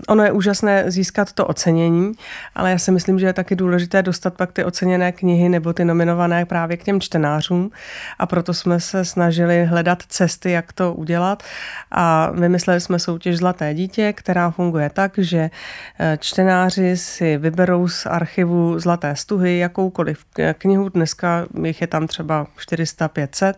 ono 0.08 0.24
je 0.24 0.32
úžasné 0.32 0.90
získat 0.90 1.32
to 1.32 1.46
ocenění, 1.46 2.12
ale 2.54 2.70
já 2.70 2.78
si 2.78 2.90
myslím, 2.90 3.18
že 3.18 3.26
je 3.26 3.32
taky 3.32 3.56
důležité 3.56 4.02
dostat 4.02 4.34
pak 4.34 4.52
ty 4.52 4.64
oceněné 4.64 5.12
knihy 5.12 5.48
nebo 5.48 5.72
ty 5.72 5.84
nominované 5.84 6.44
právě 6.44 6.76
k 6.76 6.84
těm 6.84 7.00
čtenářům. 7.00 7.70
A 8.18 8.26
proto 8.26 8.54
jsme 8.54 8.80
se 8.80 9.04
snažili 9.04 9.64
hledat 9.64 10.02
cesty, 10.08 10.50
jak 10.50 10.72
to 10.72 10.94
udělat. 10.94 11.42
A 11.90 12.30
vymysleli 12.30 12.80
jsme 12.80 12.98
soutěž 12.98 13.36
Zlaté 13.36 13.74
dítě, 13.74 14.12
která 14.12 14.50
funguje 14.50 14.90
tak, 14.90 15.12
že 15.18 15.50
eh, 15.98 16.18
čtenáři 16.20 16.96
si 16.96 17.36
vyberou 17.36 17.88
z 17.88 18.06
archivu 18.06 18.78
Zlaté 18.78 19.16
stuhy 19.16 19.58
jakoukoliv 19.58 20.24
knihu, 20.58 20.88
dneska 20.88 21.46
jich 21.64 21.80
je 21.80 21.86
tam 21.86 22.06
třeba 22.06 22.46
400-500, 22.58 23.54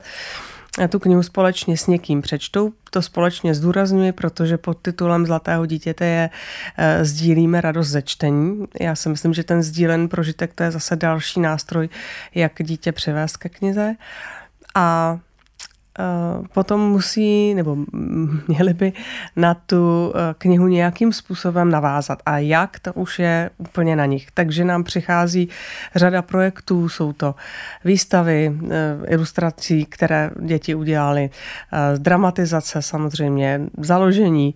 tu 0.88 0.98
knihu 0.98 1.22
společně 1.22 1.76
s 1.76 1.86
někým 1.86 2.22
přečtou. 2.22 2.72
To 2.90 3.02
společně 3.02 3.54
zdůrazňuji, 3.54 4.12
protože 4.12 4.58
pod 4.58 4.78
titulem 4.82 5.26
Zlatého 5.26 5.66
dítěte 5.66 6.06
je 6.06 6.30
e, 6.76 7.04
Sdílíme 7.04 7.60
radost 7.60 7.88
ze 7.88 8.02
čtení. 8.02 8.66
Já 8.80 8.94
si 8.94 9.08
myslím, 9.08 9.34
že 9.34 9.44
ten 9.44 9.62
sdílen 9.62 10.08
prožitek 10.08 10.54
to 10.54 10.62
je 10.62 10.70
zase 10.70 10.96
další 10.96 11.40
nástroj, 11.40 11.88
jak 12.34 12.52
dítě 12.62 12.92
přivést 12.92 13.36
ke 13.36 13.48
knize. 13.48 13.94
A 14.74 15.18
Eh, 15.18 15.31
potom 16.54 16.80
musí, 16.80 17.54
nebo 17.54 17.76
měli 18.48 18.74
by 18.74 18.92
na 19.36 19.54
tu 19.54 20.12
eh, 20.14 20.34
knihu 20.38 20.66
nějakým 20.66 21.12
způsobem 21.12 21.70
navázat. 21.70 22.22
A 22.26 22.38
jak, 22.38 22.78
to 22.78 22.92
už 22.92 23.18
je 23.18 23.50
úplně 23.58 23.96
na 23.96 24.06
nich. 24.06 24.26
Takže 24.34 24.64
nám 24.64 24.84
přichází 24.84 25.48
řada 25.94 26.22
projektů, 26.22 26.88
jsou 26.88 27.12
to 27.12 27.34
výstavy, 27.84 28.52
eh, 28.70 28.98
ilustrací, 29.06 29.84
které 29.84 30.30
děti 30.40 30.74
udělali, 30.74 31.30
dramatizace 31.98 32.82
samozřejmě, 32.82 33.60
založení, 33.78 34.54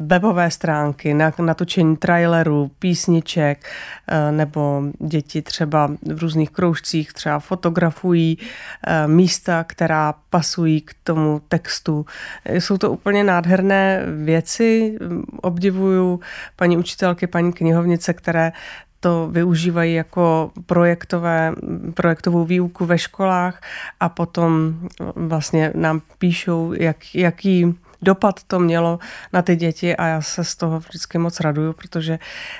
webové 0.00 0.50
stránky, 0.50 1.14
na 1.14 1.32
natočení 1.38 1.96
trailerů, 1.96 2.70
písniček, 2.78 3.66
eh, 4.08 4.32
nebo 4.32 4.82
děti 4.98 5.42
třeba 5.42 5.90
v 6.14 6.18
různých 6.18 6.50
kroužcích 6.50 7.12
třeba 7.12 7.38
fotografují 7.38 8.38
eh, 8.86 9.06
místa, 9.06 9.64
která 9.64 10.14
pasují 10.30 10.80
k 10.80 10.94
tomu 11.04 11.40
textu. 11.48 12.06
Jsou 12.50 12.78
to 12.78 12.90
úplně 12.90 13.24
nádherné 13.24 14.02
věci. 14.24 14.98
Obdivuju 15.42 16.20
paní 16.56 16.76
učitelky, 16.76 17.26
paní 17.26 17.52
knihovnice, 17.52 18.12
které 18.12 18.52
to 19.00 19.28
využívají 19.32 19.94
jako 19.94 20.50
projektové, 20.66 21.52
projektovou 21.94 22.44
výuku 22.44 22.86
ve 22.86 22.98
školách 22.98 23.62
a 24.00 24.08
potom 24.08 24.74
vlastně 25.14 25.72
nám 25.74 26.02
píšou, 26.18 26.72
jak, 26.72 27.14
jaký 27.14 27.74
dopad 28.02 28.40
to 28.46 28.58
mělo 28.58 28.98
na 29.32 29.42
ty 29.42 29.56
děti 29.56 29.96
a 29.96 30.06
já 30.06 30.22
se 30.22 30.44
z 30.44 30.56
toho 30.56 30.80
vždycky 30.80 31.18
moc 31.18 31.40
raduju, 31.40 31.72
protože 31.72 32.18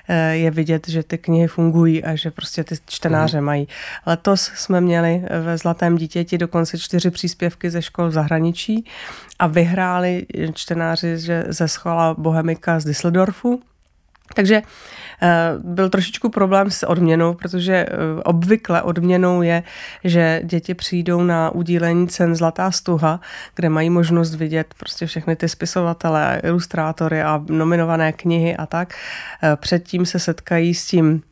eh, 0.09 0.37
je 0.37 0.50
vidět, 0.50 0.88
že 0.88 1.03
ty 1.03 1.18
knihy 1.18 1.46
fungují 1.46 2.05
a 2.05 2.16
že 2.16 2.31
prostě 2.31 2.64
ty 2.64 2.74
čtenáře 2.87 3.40
mm. 3.40 3.46
mají. 3.46 3.68
Letos 4.07 4.53
jsme 4.55 4.81
měli 4.81 5.22
ve 5.44 5.59
Zlatém 5.59 5.96
dítěti 5.96 6.38
dokonce 6.38 6.79
čtyři 6.79 7.11
příspěvky 7.11 7.70
ze 7.70 7.83
škol 7.83 8.09
v 8.09 8.12
zahraničí 8.12 8.85
a 9.38 9.46
vyhráli 9.46 10.26
čtenáři 10.55 11.18
ze 11.48 11.68
schola 11.68 12.14
Bohemika 12.18 12.81
z 12.81 12.85
Düsseldorfu 12.85 13.62
takže 14.34 14.62
eh, 15.22 15.28
byl 15.58 15.90
trošičku 15.90 16.28
problém 16.28 16.70
s 16.70 16.86
odměnou, 16.86 17.34
protože 17.34 17.74
eh, 17.74 18.22
obvykle 18.24 18.82
odměnou 18.82 19.42
je, 19.42 19.62
že 20.04 20.40
děti 20.44 20.74
přijdou 20.74 21.22
na 21.22 21.50
udílení 21.50 22.08
cen 22.08 22.34
Zlatá 22.34 22.70
stuha, 22.70 23.20
kde 23.54 23.68
mají 23.68 23.90
možnost 23.90 24.34
vidět 24.34 24.74
prostě 24.78 25.06
všechny 25.06 25.36
ty 25.36 25.48
spisovatele, 25.48 26.40
ilustrátory 26.44 27.22
a 27.22 27.44
nominované 27.48 28.12
knihy 28.12 28.56
a 28.56 28.66
tak. 28.66 28.94
Eh, 29.42 29.56
předtím 29.56 30.06
se 30.06 30.18
setkají 30.18 30.74
s 30.74 30.86
tím 30.86 31.22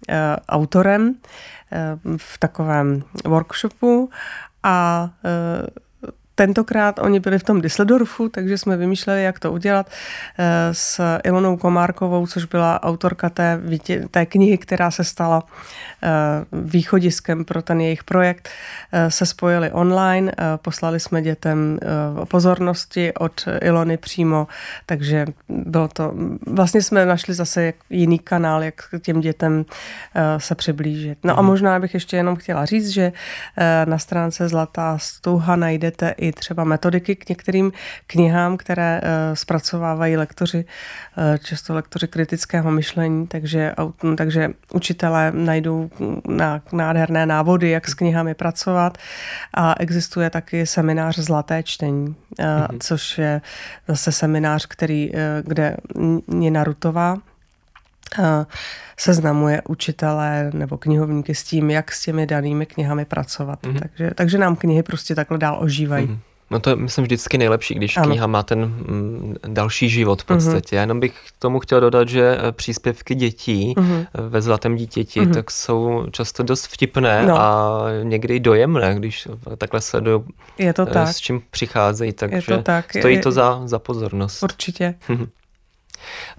autorem 0.48 1.14
v 2.16 2.38
takovém 2.38 3.02
workshopu 3.24 4.10
a 4.62 5.10
Tentokrát 6.38 6.98
oni 6.98 7.20
byli 7.20 7.38
v 7.38 7.42
tom 7.42 7.60
Düsseldorfu, 7.60 8.28
takže 8.28 8.58
jsme 8.58 8.76
vymýšleli, 8.76 9.22
jak 9.24 9.38
to 9.38 9.52
udělat 9.52 9.90
eh, 10.38 10.44
s 10.72 11.18
Ilonou 11.24 11.56
Komárkovou, 11.56 12.26
což 12.26 12.44
byla 12.44 12.82
autorka 12.82 13.28
té, 13.30 13.60
té 14.10 14.26
knihy, 14.26 14.58
která 14.58 14.90
se 14.90 15.04
stala 15.04 15.42
eh, 16.02 16.08
východiskem 16.52 17.44
pro 17.44 17.62
ten 17.62 17.80
jejich 17.80 18.04
projekt. 18.04 18.48
Eh, 18.92 19.10
se 19.10 19.26
spojili 19.26 19.70
online, 19.72 20.32
poslali 20.56 21.00
jsme 21.00 21.22
dětem 21.22 21.78
pozornosti 22.28 23.14
od 23.14 23.48
Ilony 23.60 23.96
přímo, 23.96 24.46
takže 24.86 25.26
bylo 25.48 25.88
to, 25.88 26.14
vlastně 26.46 26.82
jsme 26.82 27.06
našli 27.06 27.34
zase 27.34 27.72
jiný 27.90 28.18
kanál, 28.18 28.62
jak 28.62 28.74
těm 29.02 29.20
dětem 29.20 29.64
se 30.38 30.54
přiblížit. 30.54 31.18
No 31.24 31.38
a 31.38 31.42
mhm. 31.42 31.50
možná 31.50 31.80
bych 31.80 31.94
ještě 31.94 32.16
jenom 32.16 32.36
chtěla 32.36 32.64
říct, 32.64 32.88
že 32.88 33.12
na 33.84 33.98
stránce 33.98 34.48
Zlatá 34.48 34.98
stuha 34.98 35.56
najdete 35.56 36.14
i 36.16 36.27
třeba 36.32 36.64
metodiky 36.64 37.16
k 37.16 37.28
některým 37.28 37.72
knihám, 38.06 38.56
které 38.56 39.00
eh, 39.02 39.36
zpracovávají 39.36 40.16
lektoři, 40.16 40.64
eh, 41.34 41.38
často 41.38 41.74
lektoři 41.74 42.08
kritického 42.08 42.70
myšlení, 42.70 43.26
takže, 43.26 43.74
takže 44.16 44.50
učitelé 44.72 45.32
najdou 45.34 45.90
nádherné 46.72 47.26
návody, 47.26 47.70
jak 47.70 47.88
s 47.88 47.94
knihami 47.94 48.34
pracovat 48.34 48.98
a 49.54 49.74
existuje 49.78 50.30
taky 50.30 50.66
seminář 50.66 51.18
Zlaté 51.18 51.62
čtení, 51.62 52.16
mm-hmm. 52.38 52.78
což 52.80 53.18
je 53.18 53.40
zase 53.88 54.12
seminář, 54.12 54.66
který, 54.66 55.12
kde 55.42 55.76
Nina 56.28 56.64
Rutová 56.64 57.16
seznamuje 58.98 59.62
učitelé 59.68 60.50
nebo 60.54 60.78
knihovníky 60.78 61.34
s 61.34 61.44
tím, 61.44 61.70
jak 61.70 61.92
s 61.92 62.02
těmi 62.02 62.26
danými 62.26 62.66
knihami 62.66 63.04
pracovat. 63.04 63.62
Mm-hmm. 63.62 63.78
Takže, 63.78 64.10
takže 64.14 64.38
nám 64.38 64.56
knihy 64.56 64.82
prostě 64.82 65.14
takhle 65.14 65.38
dál 65.38 65.58
ožívají. 65.60 66.06
Mm-hmm. 66.06 66.18
No 66.50 66.60
to 66.60 66.70
je, 66.70 66.76
myslím, 66.76 67.04
vždycky 67.04 67.38
nejlepší, 67.38 67.74
když 67.74 67.96
ano. 67.96 68.06
kniha 68.06 68.26
má 68.26 68.42
ten 68.42 68.60
mm, 68.60 69.36
další 69.46 69.88
život 69.88 70.22
v 70.22 70.28
mhm. 70.28 70.36
podstatě. 70.36 70.76
Mm-hmm. 70.76 70.80
Jenom 70.80 71.00
bych 71.00 71.14
tomu 71.38 71.60
chtěl 71.60 71.80
dodat, 71.80 72.08
že 72.08 72.38
eh, 72.40 72.52
příspěvky 72.52 73.14
dětí 73.14 73.74
mm-hmm. 73.76 74.06
ve 74.28 74.42
Zlatém 74.42 74.76
dítěti 74.76 75.20
mm-hmm. 75.20 75.34
tak 75.34 75.50
jsou 75.50 76.06
často 76.10 76.42
dost 76.42 76.66
vtipné 76.66 77.26
no. 77.26 77.40
a 77.40 77.80
někdy 78.02 78.40
dojemné, 78.40 78.94
když 78.94 79.28
takhle 79.58 79.80
sledují, 79.80 80.22
je 80.58 80.72
to 80.72 80.82
eh, 80.82 80.92
tak. 80.92 81.08
s 81.08 81.16
čím 81.16 81.42
přicházejí, 81.50 82.12
takže 82.12 82.36
je 82.36 82.56
to 82.56 82.62
tak. 82.62 82.96
stojí 82.98 83.16
je, 83.16 83.22
to 83.22 83.32
za, 83.32 83.60
za 83.64 83.78
pozornost. 83.78 84.42
Určitě. 84.42 84.94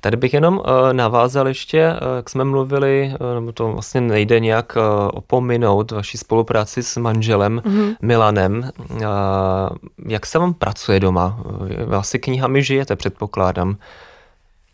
Tady 0.01 0.17
bych 0.17 0.33
jenom 0.33 0.57
uh, 0.57 0.63
navázal 0.91 1.47
ještě, 1.47 1.89
uh, 1.89 2.15
jak 2.15 2.29
jsme 2.29 2.43
mluvili, 2.43 3.13
uh, 3.19 3.35
nebo 3.35 3.51
to 3.51 3.71
vlastně 3.71 4.01
nejde 4.01 4.39
nějak 4.39 4.77
opominout 5.13 5.91
vaši 5.91 6.17
spolupráci 6.17 6.83
s 6.83 6.97
manželem 6.97 7.61
mm-hmm. 7.65 7.95
Milanem. 8.01 8.69
Jak 10.05 10.25
se 10.25 10.39
vám 10.39 10.53
pracuje 10.53 10.99
doma? 10.99 11.39
Vy 11.61 11.95
asi 11.95 12.19
knihami 12.19 12.63
žijete, 12.63 12.95
předpokládám. 12.95 13.77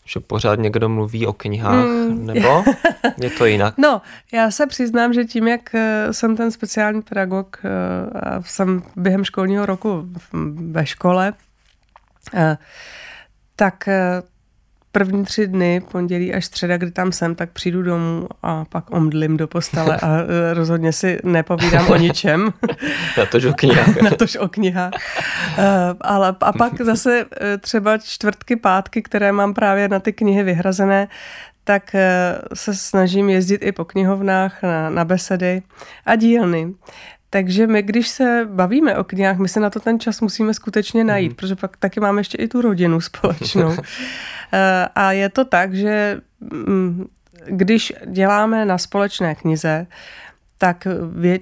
Že 0.06 0.20
pořád 0.20 0.60
někdo 0.60 0.90
mluví 0.90 1.28
o 1.28 1.34
knihách, 1.34 1.86
mm. 1.86 2.26
nebo 2.26 2.64
je 3.22 3.30
to 3.30 3.46
jinak? 3.46 3.74
No, 3.78 4.02
já 4.34 4.52
se 4.52 4.68
přiznám, 4.68 5.14
že 5.14 5.26
tím, 5.26 5.48
jak 5.48 5.76
jsem 6.12 6.38
ten 6.38 6.52
speciální 6.52 7.02
pedagog 7.02 7.58
a 8.24 8.42
jsem 8.42 8.84
během 8.96 9.24
školního 9.24 9.66
roku 9.66 10.06
ve 10.72 10.86
škole, 10.86 11.34
tak 13.56 13.90
první 14.96 15.26
tři 15.26 15.48
dny, 15.48 15.82
pondělí 15.92 16.34
až 16.34 16.46
středa, 16.46 16.78
kdy 16.78 16.92
tam 16.92 17.12
jsem, 17.12 17.36
tak 17.36 17.52
přijdu 17.52 17.84
domů 17.84 18.28
a 18.44 18.66
pak 18.66 18.92
omdlím 18.92 19.38
do 19.38 19.48
postele 19.48 19.98
a 19.98 20.18
e, 20.18 20.54
rozhodně 20.54 20.94
si 20.94 21.20
nepovídám 21.24 21.92
o 21.92 21.96
ničem. 21.96 22.54
Na 23.18 23.26
tož 23.26 23.46
o 23.46 23.54
knihách. 23.54 24.02
Na 24.02 24.10
tož 24.10 24.36
o 24.36 24.48
knihách. 24.48 24.94
E, 24.94 25.96
ale 26.02 26.36
a 26.42 26.54
pak 26.54 26.82
zase 26.82 27.26
e, 27.42 27.58
třeba 27.58 27.98
čtvrtky, 27.98 28.56
pátky, 28.56 29.02
které 29.02 29.32
mám 29.32 29.54
právě 29.54 29.88
na 29.88 30.00
ty 30.00 30.14
knihy 30.14 30.44
vyhrazené, 30.44 31.08
tak 31.64 31.96
se 32.54 32.76
snažím 32.76 33.30
jezdit 33.30 33.64
i 33.64 33.72
po 33.72 33.86
knihovnách 33.86 34.64
na, 34.64 34.90
na 34.90 35.06
besedy 35.06 35.62
a 36.06 36.16
dílny. 36.16 36.74
Takže 37.36 37.68
my, 37.68 37.82
když 37.82 38.08
se 38.08 38.48
bavíme 38.50 38.98
o 38.98 39.04
knihách, 39.04 39.38
my 39.38 39.48
se 39.48 39.60
na 39.60 39.70
to 39.70 39.80
ten 39.80 40.00
čas 40.00 40.22
musíme 40.22 40.54
skutečně 40.54 41.04
najít, 41.04 41.30
mm. 41.30 41.36
protože 41.36 41.56
pak 41.56 41.78
taky 41.78 42.00
máme 42.00 42.20
ještě 42.20 42.38
i 42.38 42.48
tu 42.48 42.62
rodinu 42.62 43.02
společnou. 43.02 43.76
Eh, 44.54 44.88
a 44.96 45.12
je 45.12 45.30
to 45.30 45.46
tak, 45.46 45.74
že 45.74 46.22
mm, 46.40 47.08
když 47.48 47.94
děláme 48.06 48.66
na 48.66 48.78
společné 48.78 49.36
knize, 49.36 49.88
tak, 50.66 50.88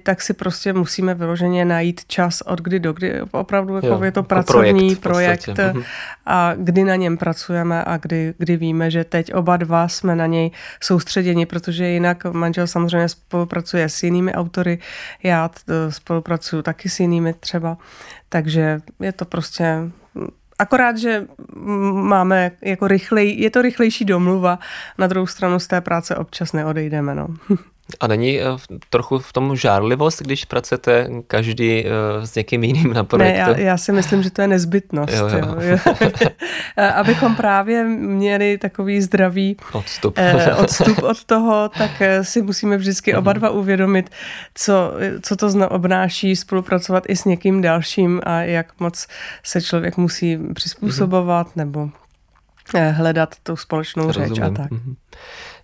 tak 0.02 0.22
si 0.22 0.34
prostě 0.34 0.72
musíme 0.72 1.14
vyloženě 1.14 1.64
najít 1.64 2.04
čas 2.04 2.40
od 2.40 2.60
kdy 2.60 2.80
do 2.80 2.92
kdy. 2.92 3.20
Opravdu 3.30 3.74
jako 3.74 3.86
jo, 3.86 4.02
je 4.02 4.12
to 4.12 4.18
jako 4.18 4.28
pracovní 4.28 4.96
projekt, 4.96 5.44
projekt 5.44 5.74
mhm. 5.74 5.82
a 6.26 6.54
kdy 6.56 6.84
na 6.84 6.96
něm 6.96 7.16
pracujeme 7.16 7.84
a 7.84 7.96
kdy, 7.96 8.34
kdy 8.38 8.56
víme, 8.56 8.90
že 8.90 9.04
teď 9.04 9.34
oba 9.34 9.56
dva 9.56 9.88
jsme 9.88 10.16
na 10.16 10.26
něj 10.26 10.50
soustředěni, 10.80 11.46
protože 11.46 11.86
jinak 11.86 12.24
manžel 12.24 12.66
samozřejmě 12.66 13.08
spolupracuje 13.08 13.88
s 13.88 14.02
jinými 14.02 14.34
autory, 14.34 14.78
já 15.22 15.50
spolupracuju 15.88 16.62
taky 16.62 16.88
s 16.88 17.00
jinými 17.00 17.34
třeba, 17.34 17.78
takže 18.28 18.80
je 19.00 19.12
to 19.12 19.24
prostě 19.24 19.78
Akorát, 20.58 20.98
že 20.98 21.26
máme 21.92 22.50
jako 22.62 22.88
rychlej, 22.88 23.38
je 23.38 23.50
to 23.50 23.62
rychlejší 23.62 24.04
domluva, 24.04 24.58
na 24.98 25.06
druhou 25.06 25.26
stranu 25.26 25.58
z 25.58 25.66
té 25.66 25.80
práce 25.80 26.16
občas 26.16 26.52
neodejdeme. 26.52 27.14
No. 27.14 27.28
A 28.00 28.06
není 28.06 28.40
uh, 28.40 28.46
trochu 28.90 29.18
v 29.18 29.32
tom 29.32 29.56
žárlivost, 29.56 30.22
když 30.22 30.44
pracujete 30.44 31.08
každý 31.26 31.84
uh, 31.84 32.24
s 32.24 32.34
někým 32.34 32.64
jiným 32.64 32.92
na 32.92 33.04
projektu? 33.04 33.52
Ne, 33.52 33.60
já, 33.62 33.66
já 33.66 33.76
si 33.76 33.92
myslím, 33.92 34.22
že 34.22 34.30
to 34.30 34.42
je 34.42 34.48
nezbytnost. 34.48 35.12
Jo, 35.12 35.28
jo. 35.28 35.56
Jo. 35.60 35.78
Abychom 36.94 37.36
právě 37.36 37.84
měli 37.84 38.58
takový 38.58 39.02
zdravý 39.02 39.56
odstup. 39.72 40.18
odstup 40.58 41.02
od 41.02 41.24
toho, 41.24 41.70
tak 41.78 41.90
si 42.22 42.42
musíme 42.42 42.76
vždycky 42.76 43.14
oba 43.14 43.32
mhm. 43.32 43.38
dva 43.38 43.50
uvědomit, 43.50 44.10
co, 44.54 44.92
co 45.22 45.36
to 45.36 45.48
obnáší 45.68 46.36
spolupracovat 46.36 47.04
i 47.08 47.16
s 47.16 47.24
někým 47.24 47.60
dalším 47.62 48.20
a 48.24 48.40
jak 48.40 48.80
moc 48.80 49.06
se 49.42 49.62
člověk 49.62 49.96
musí 49.96 50.38
přizpůsobovat 50.54 51.46
mm-hmm. 51.46 51.56
nebo 51.56 51.90
hledat 52.90 53.34
tu 53.42 53.56
společnou 53.56 54.06
Rozumím. 54.06 54.28
řeč 54.28 54.38
a 54.38 54.50
tak. 54.50 54.70
Mm-hmm. 54.70 54.94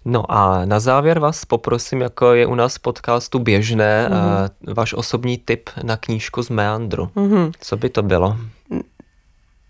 No 0.04 0.32
a 0.32 0.64
na 0.64 0.80
závěr 0.80 1.18
vás 1.18 1.44
poprosím, 1.44 2.00
jako 2.00 2.32
je 2.32 2.46
u 2.46 2.54
nás 2.54 2.78
podcastu 2.78 3.38
běžné, 3.38 4.08
mm-hmm. 4.10 4.74
váš 4.74 4.92
osobní 4.92 5.38
tip 5.38 5.70
na 5.82 5.96
knížku 5.96 6.42
z 6.42 6.50
Meandru. 6.50 7.04
Mm-hmm. 7.04 7.52
Co 7.60 7.76
by 7.76 7.88
to 7.88 8.02
bylo? 8.02 8.36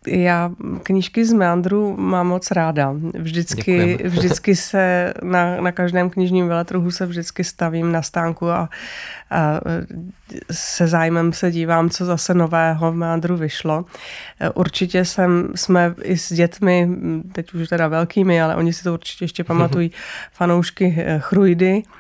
Já 0.07 0.51
knížky 0.83 1.25
z 1.25 1.33
Meandru 1.33 1.97
mám 1.97 2.27
moc 2.27 2.51
ráda. 2.51 2.95
Vždycky, 3.19 3.99
vždycky 4.05 4.57
se 4.57 5.15
na, 5.23 5.61
na 5.61 5.73
každém 5.73 6.11
knižním 6.11 6.49
veletruhu 6.49 6.91
se 6.91 7.07
vždycky 7.07 7.45
stavím 7.45 7.93
na 7.93 8.03
stánku 8.03 8.49
a, 8.49 8.69
a 9.31 9.61
se 10.51 10.87
zájmem 10.87 11.33
se 11.33 11.51
dívám, 11.51 11.91
co 11.91 12.05
zase 12.05 12.35
nového 12.35 12.93
v 12.93 12.95
Meandru 12.95 13.37
vyšlo. 13.37 13.85
Určitě 14.55 15.05
jsem, 15.05 15.49
jsme 15.55 15.95
i 16.03 16.19
s 16.19 16.33
dětmi, 16.33 16.89
teď 17.33 17.55
už 17.55 17.69
teda 17.69 17.89
velkými, 17.89 18.43
ale 18.43 18.57
oni 18.57 18.73
si 18.73 18.85
to 18.85 18.93
určitě 18.93 19.25
ještě 19.25 19.45
pamatují, 19.45 19.91
fanoušky 20.33 21.05
Chrujdy. 21.19 21.83
Eh, 21.87 22.00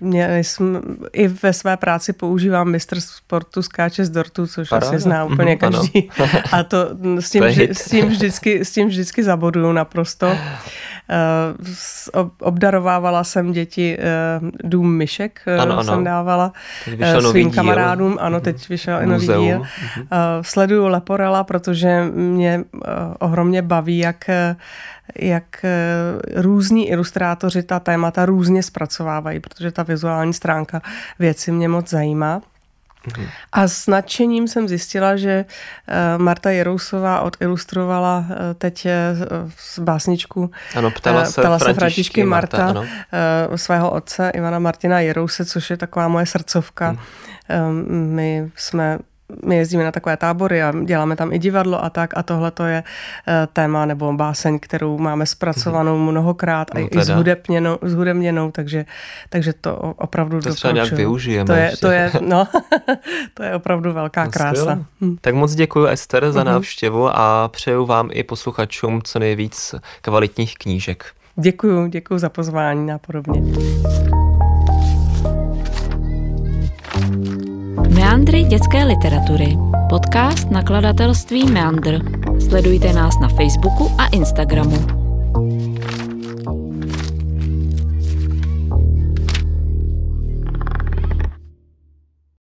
měli 0.00 0.44
jsme, 0.44 0.80
I 1.12 1.28
ve 1.28 1.52
své 1.52 1.76
práci 1.76 2.12
používám 2.12 2.70
mistr 2.70 3.00
sportu 3.00 3.62
skáče 3.62 4.04
z 4.04 4.10
dortu, 4.10 4.46
což 4.46 4.68
Paráda. 4.68 4.88
asi 4.88 4.98
zná 4.98 5.24
úplně 5.24 5.56
každý. 5.56 6.10
A 6.52 6.62
to 6.62 6.88
s 7.20 7.30
tím, 7.30 7.44
s 7.44 7.84
tím, 7.84 8.08
vždycky, 8.08 8.64
s 8.64 8.72
tím 8.72 8.88
vždycky 8.88 9.22
zaboduju 9.24 9.72
naprosto. 9.72 10.26
Eh, 11.10 12.20
obdarovávala 12.40 13.24
jsem 13.24 13.52
děti 13.52 13.98
dům 14.64 14.96
myšek, 14.96 15.40
ano, 15.62 15.72
ano. 15.72 15.84
jsem 15.84 16.04
dávala 16.04 16.52
svým 17.30 17.50
kamarádům. 17.50 18.16
Ano, 18.20 18.40
teď 18.40 18.68
vyšel 18.68 19.02
i 19.02 19.06
nový 19.06 19.26
díl. 19.26 19.58
Mhm. 19.58 20.06
Sleduju 20.42 20.86
Leporela, 20.86 21.44
protože 21.44 22.04
mě 22.14 22.64
ohromně 23.18 23.62
baví, 23.62 23.98
jak 23.98 24.30
jak 25.18 25.64
různí 26.36 26.88
ilustrátoři 26.88 27.62
ta 27.62 27.80
témata 27.80 28.26
různě 28.26 28.62
zpracovávají, 28.64 29.40
protože 29.40 29.70
ta 29.70 29.82
vizuální 29.82 30.32
stránka 30.32 30.82
věci 31.18 31.52
mě 31.52 31.68
moc 31.68 31.90
zajímá. 31.90 32.42
A 33.52 33.68
s 33.68 33.86
nadšením 33.86 34.48
jsem 34.48 34.68
zjistila, 34.68 35.16
že 35.16 35.44
eh, 35.88 36.18
Marta 36.18 36.50
Jerousová 36.50 37.20
odilustrovala 37.20 38.24
eh, 38.30 38.54
teď 38.54 38.86
z 39.54 39.78
eh, 39.78 39.82
básničku 39.82 40.50
ano, 40.76 40.90
ptala 40.90 41.24
se, 41.24 41.40
ptala 41.40 41.58
se 41.58 41.74
Františky 41.74 42.24
Marta, 42.24 42.72
Marta 42.72 42.84
svého 43.56 43.90
otce 43.90 44.30
Ivana 44.34 44.58
Martina 44.58 45.00
Jerouse, 45.00 45.44
což 45.44 45.70
je 45.70 45.76
taková 45.76 46.08
moje 46.08 46.26
srdcovka. 46.26 46.96
Hmm. 47.48 48.14
My 48.14 48.50
jsme 48.56 48.98
my 49.46 49.56
jezdíme 49.56 49.84
na 49.84 49.92
takové 49.92 50.16
tábory 50.16 50.62
a 50.62 50.72
děláme 50.84 51.16
tam 51.16 51.32
i 51.32 51.38
divadlo 51.38 51.84
a 51.84 51.90
tak 51.90 52.10
a 52.16 52.22
tohle 52.22 52.50
to 52.50 52.64
je 52.64 52.82
eh, 53.28 53.48
téma 53.52 53.86
nebo 53.86 54.12
báseň, 54.12 54.58
kterou 54.58 54.98
máme 54.98 55.26
zpracovanou 55.26 55.98
mhm. 55.98 56.10
mnohokrát 56.10 56.70
a 56.74 56.78
no 56.78 56.88
i 56.90 57.04
zhudebněnou, 57.04 57.78
zhudebněnou 57.82 58.50
takže, 58.50 58.84
takže 59.28 59.52
to 59.52 59.76
opravdu 59.76 60.40
to 60.40 60.54
třeba 60.54 60.72
nějak 60.72 60.92
využijeme. 60.92 61.46
To 61.46 61.52
je, 61.52 61.72
to 61.80 61.90
je, 61.90 62.12
no, 62.20 62.48
to 63.34 63.42
je 63.42 63.54
opravdu 63.54 63.92
velká 63.92 64.24
no, 64.24 64.30
krása. 64.30 64.78
Hm. 65.00 65.16
Tak 65.20 65.34
moc 65.34 65.54
děkuji 65.54 65.86
Ester 65.86 66.32
za 66.32 66.40
mhm. 66.40 66.52
návštěvu 66.52 67.08
a 67.08 67.48
přeju 67.48 67.86
vám 67.86 68.08
i 68.12 68.22
posluchačům 68.22 69.02
co 69.02 69.18
nejvíc 69.18 69.74
kvalitních 70.00 70.58
knížek. 70.58 71.04
Děkuji, 71.36 71.86
děkuji 71.86 72.18
za 72.18 72.28
pozvání 72.28 72.92
a 72.92 72.98
podobně. 72.98 73.42
Meandry 77.94 78.42
dětské 78.42 78.84
literatury. 78.84 79.58
Podcast 79.88 80.50
nakladatelství 80.50 81.46
Meandr. 81.46 81.98
Sledujte 82.48 82.92
nás 82.92 83.14
na 83.20 83.28
Facebooku 83.28 83.90
a 83.98 84.06
Instagramu. 84.06 85.03